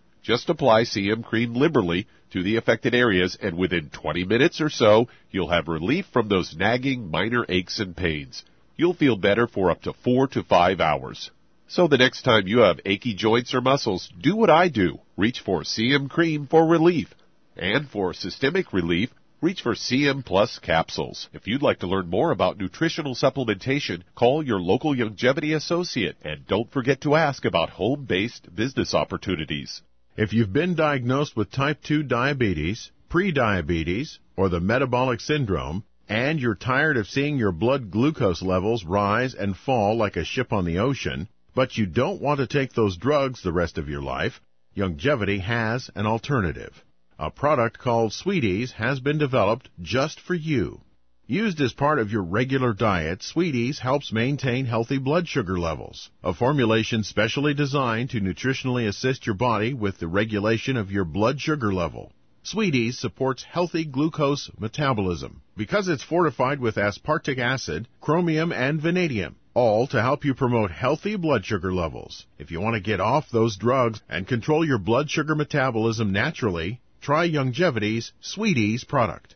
[0.23, 5.07] Just apply CM cream liberally to the affected areas and within 20 minutes or so,
[5.31, 8.45] you'll have relief from those nagging minor aches and pains.
[8.75, 11.31] You'll feel better for up to four to five hours.
[11.67, 14.99] So the next time you have achy joints or muscles, do what I do.
[15.17, 17.11] Reach for CM cream for relief.
[17.55, 19.09] And for systemic relief,
[19.41, 21.29] reach for CM Plus capsules.
[21.33, 26.45] If you'd like to learn more about nutritional supplementation, call your local Youngevity associate and
[26.45, 29.81] don't forget to ask about home-based business opportunities.
[30.17, 36.55] If you've been diagnosed with type 2 diabetes, prediabetes, or the metabolic syndrome, and you're
[36.55, 40.79] tired of seeing your blood glucose levels rise and fall like a ship on the
[40.79, 44.41] ocean, but you don't want to take those drugs the rest of your life,
[44.75, 46.83] Youngevity has an alternative.
[47.17, 50.81] A product called Sweet EZE has been developed just for you.
[51.31, 56.09] Used as part of your regular diet, Sweet EZE helps maintain healthy blood sugar levels.
[56.25, 61.39] A formulation specially designed to nutritionally assist your body with the regulation of your blood
[61.39, 62.11] sugar level.
[62.43, 69.37] Sweet EZE supports healthy glucose metabolism because it's fortified with aspartic acid, chromium, and vanadium,
[69.53, 72.25] all to help you promote healthy blood sugar levels.
[72.39, 76.81] If you want to get off those drugs and control your blood sugar metabolism naturally,
[76.99, 79.35] try Youngevity's Sweet EZE product.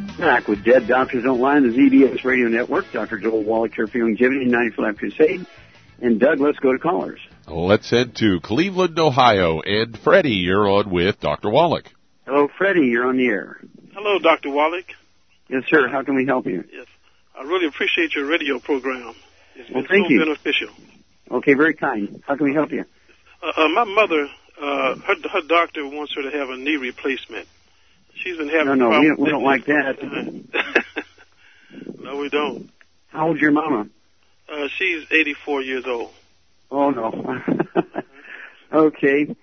[0.21, 2.85] back with Dead Doctors Don't Lie on the ZBS Radio Network.
[2.93, 3.17] Dr.
[3.17, 5.45] Joel Wallach here for Youngevity, 95 Crusade.
[6.01, 7.19] And Doug, let's go to callers.
[7.47, 9.61] Let's head to Cleveland, Ohio.
[9.61, 11.49] And Freddie, you're on with Dr.
[11.49, 11.85] Wallach.
[12.25, 12.87] Hello, Freddie.
[12.87, 13.59] You're on the air.
[13.93, 14.51] Hello, Dr.
[14.51, 14.85] Wallach.
[15.49, 15.87] Yes, sir.
[15.89, 16.63] How can we help you?
[16.71, 16.85] Yes.
[17.37, 19.13] I really appreciate your radio program.
[19.55, 20.19] It's Well, been thank so you.
[20.19, 20.69] beneficial.
[21.29, 22.23] Okay, very kind.
[22.27, 22.85] How can we help you?
[23.43, 24.27] Uh, uh, my mother,
[24.61, 27.47] uh, her, her doctor wants her to have a knee replacement.
[28.15, 29.97] She's been having No, no, we don't, we don't like that.
[31.99, 32.69] No, we don't.
[33.09, 33.87] How old's your mama?
[34.51, 36.11] Uh, she's 84 years old.
[36.69, 37.41] Oh, no.
[38.73, 39.33] okay.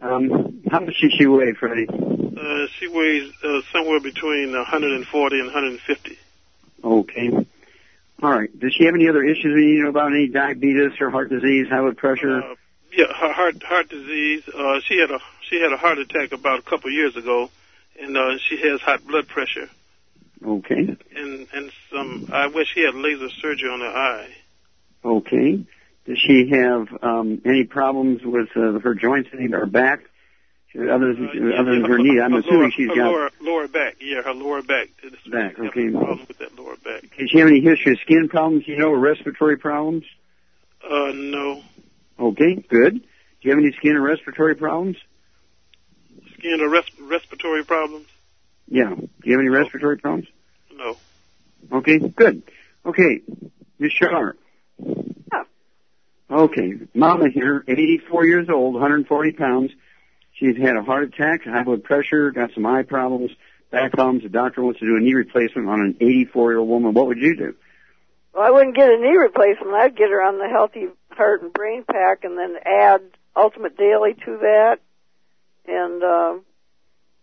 [0.00, 1.86] Um, how much does she weigh, Freddie?
[1.88, 6.18] Uh, she weighs uh, somewhere between 140 and 150.
[6.82, 7.30] Okay.
[8.22, 8.58] All right.
[8.58, 10.12] Does she have any other issues we need to know about?
[10.12, 12.42] Any diabetes or heart disease, high blood pressure?
[12.42, 12.54] Uh,
[12.92, 14.42] yeah, her heart heart disease.
[14.48, 17.50] Uh, she had a she had a heart attack about a couple of years ago,
[18.00, 19.68] and uh, she has high blood pressure.
[20.44, 20.96] okay.
[21.16, 22.28] And and some.
[22.32, 24.28] I wish she had laser surgery on her eye.
[25.04, 25.64] Okay.
[26.06, 30.00] Does she have um, any problems with uh, her joints, any her back,
[30.74, 32.18] other than, other than her knee?
[32.20, 33.96] I'm her assuming lower, she's her got lower lower back.
[34.00, 34.88] Yeah, her lower back.
[35.02, 35.58] It's back.
[35.58, 35.90] Okay.
[35.90, 37.02] problem with that lower back.
[37.18, 38.66] Does she have any history of skin problems?
[38.66, 40.04] You know, or respiratory problems?
[40.82, 41.62] Uh, no.
[42.18, 42.94] Okay, good.
[42.94, 44.96] Do you have any skin or respiratory problems?
[46.38, 48.06] Skin or res- respiratory problems?
[48.68, 48.94] Yeah.
[48.94, 50.28] Do you have any respiratory problems?
[50.74, 50.96] No.
[51.72, 52.42] Okay, good.
[52.86, 53.20] Okay,
[53.78, 54.36] Miss Shar.
[56.30, 59.70] Okay, Mama here, 84 years old, 140 pounds.
[60.34, 63.30] She's had a heart attack, high blood pressure, got some eye problems,
[63.70, 64.24] back problems.
[64.24, 66.92] The doctor wants to do a knee replacement on an 84 year old woman.
[66.92, 67.54] What would you do?
[68.34, 69.74] Well, I wouldn't get a knee replacement.
[69.74, 73.00] I'd get her on the Healthy Heart and Brain Pack, and then add
[73.34, 74.80] Ultimate Daily to that,
[75.68, 76.34] and uh,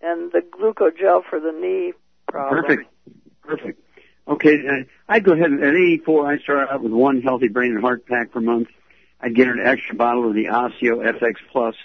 [0.01, 1.93] and the glucogel for the knee
[2.27, 2.63] problem.
[2.63, 2.89] Perfect.
[3.41, 3.81] Perfect.
[4.27, 7.71] Okay, uh, I'd go ahead and at 84, I'd start out with one healthy brain
[7.71, 8.69] and heart pack per month.
[9.21, 11.75] I'd get her an extra bottle of the Osteo FX Plus,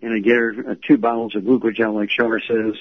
[0.00, 2.74] and I'd get her uh, two bottles of glucogel like Shar says,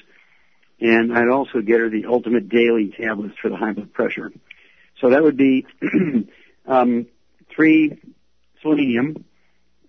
[0.80, 4.32] and I'd also get her the Ultimate Daily tablets for the high blood pressure.
[5.02, 5.66] So that would be
[6.68, 7.08] um,
[7.56, 8.00] three
[8.62, 9.26] selenium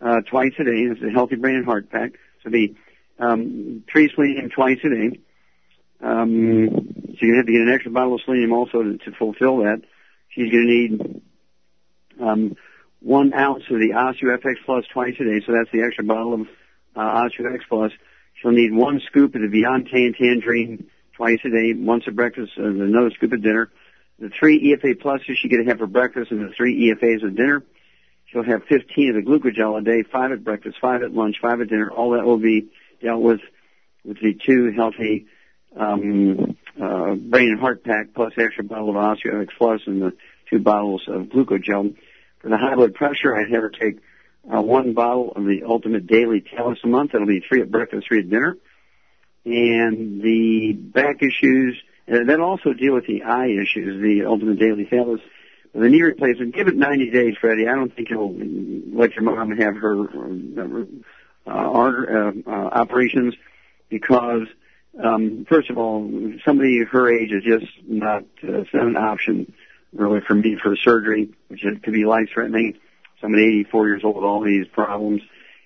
[0.01, 0.71] uh, twice a day.
[0.91, 2.13] It's a healthy brain and heart pack.
[2.43, 2.77] So be
[3.21, 5.21] um, three selenium twice a day.
[6.03, 9.13] Um, so you're gonna have to get an extra bottle of selenium also to, to
[9.19, 9.83] fulfill that.
[10.31, 11.23] She's gonna need
[12.21, 12.57] um,
[13.01, 16.35] one ounce of the Osteo FX Plus twice a day, so that's the extra bottle
[16.35, 16.41] of
[16.97, 17.93] uh, Osteo FX Plus.
[18.41, 22.53] She'll need one scoop of the Beyond Tangy Tangerine twice a day, once at breakfast,
[22.57, 23.71] and another scoop at dinner.
[24.19, 27.35] The three EFA pluses she's going to have for breakfast, and the three EFAs at
[27.35, 27.63] dinner.
[28.27, 31.61] she'll have 15 of the glucogel a day, five at breakfast, five at lunch, five
[31.61, 31.91] at dinner.
[31.91, 33.41] All that will be dealt with
[34.05, 35.27] with the two healthy
[35.77, 40.13] um, uh, brain and heart pack plus extra bottle of Osteo FX Plus and the
[40.49, 41.95] two bottles of glucogel.
[42.41, 43.99] For the high blood pressure, I'd have her take
[44.53, 47.13] uh, one bottle of the Ultimate Daily Talus a month.
[47.13, 48.57] That'll be three at breakfast, three at dinner.
[49.45, 54.87] And the back issues, and then also deal with the eye issues, the Ultimate Daily
[54.87, 55.21] Talus.
[55.73, 57.69] The knee replacement, give it 90 days, Freddie.
[57.69, 58.35] I don't think you'll
[58.93, 60.85] let your mom have her uh,
[61.51, 63.35] uh, uh, uh, operations
[63.89, 64.47] because,
[65.03, 66.11] um, first of all,
[66.45, 69.53] somebody her age is just not, uh, an option
[69.93, 72.79] really for me for surgery, which could be life-threatening.
[73.21, 75.21] Somebody 84 years old with all these problems,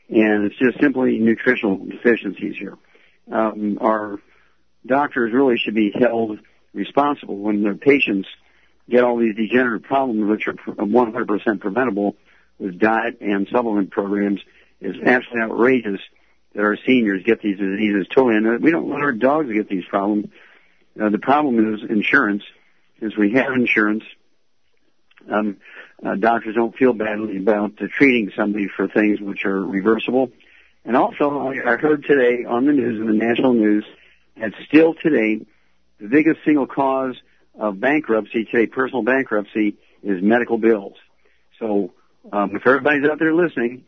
[0.08, 2.76] and it's just simply nutritional deficiencies here.
[3.30, 4.18] Um, our
[4.84, 6.38] doctors really should be held
[6.72, 8.28] responsible when their patients
[8.88, 12.16] get all these degenerative problems, which are 100% preventable
[12.58, 14.40] with diet and supplement programs.
[14.80, 16.00] It's absolutely outrageous
[16.54, 19.84] that our seniors get these diseases totally, and we don't let our dogs get these
[19.86, 20.26] problems.
[21.00, 22.42] Uh, the problem is insurance.
[23.00, 24.04] Is we have insurance,
[25.30, 25.56] um,
[26.04, 30.30] uh, doctors don't feel badly about uh, treating somebody for things which are reversible.
[30.84, 33.84] And also, I, I heard today on the news, in the national news,
[34.38, 35.44] that still today,
[35.98, 37.16] the biggest single cause
[37.58, 40.94] of bankruptcy today, personal bankruptcy, is medical bills.
[41.58, 41.92] So,
[42.32, 43.84] um, if everybody's out there listening,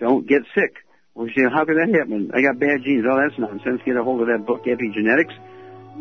[0.00, 0.74] don't get sick.
[1.14, 2.30] Well, you say, how could that happen?
[2.34, 3.04] I got bad genes.
[3.04, 3.82] Oh, that's nonsense.
[3.84, 5.36] Get a hold of that book, Epigenetics.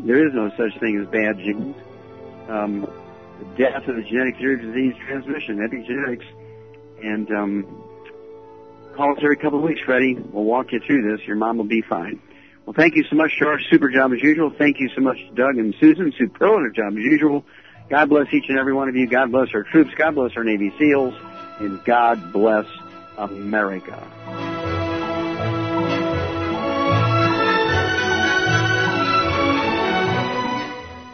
[0.06, 1.76] There is no such thing as bad genes.
[2.48, 2.88] Um,
[3.40, 6.26] the death of the genetic theory of disease transmission, epigenetics.
[7.04, 7.84] And um,
[8.96, 10.16] call us every couple of weeks, Freddie.
[10.16, 11.26] We'll walk you through this.
[11.28, 12.22] Your mom will be fine.
[12.66, 13.62] Well, thank you so much, George.
[13.72, 14.52] Super job as usual.
[14.56, 16.14] Thank you so much, Doug and Susan.
[16.18, 17.44] Superlative job as usual.
[17.90, 19.08] God bless each and every one of you.
[19.08, 19.92] God bless our troops.
[19.98, 21.16] God bless our Navy SEALs.
[21.60, 22.66] And God bless
[23.20, 24.49] America.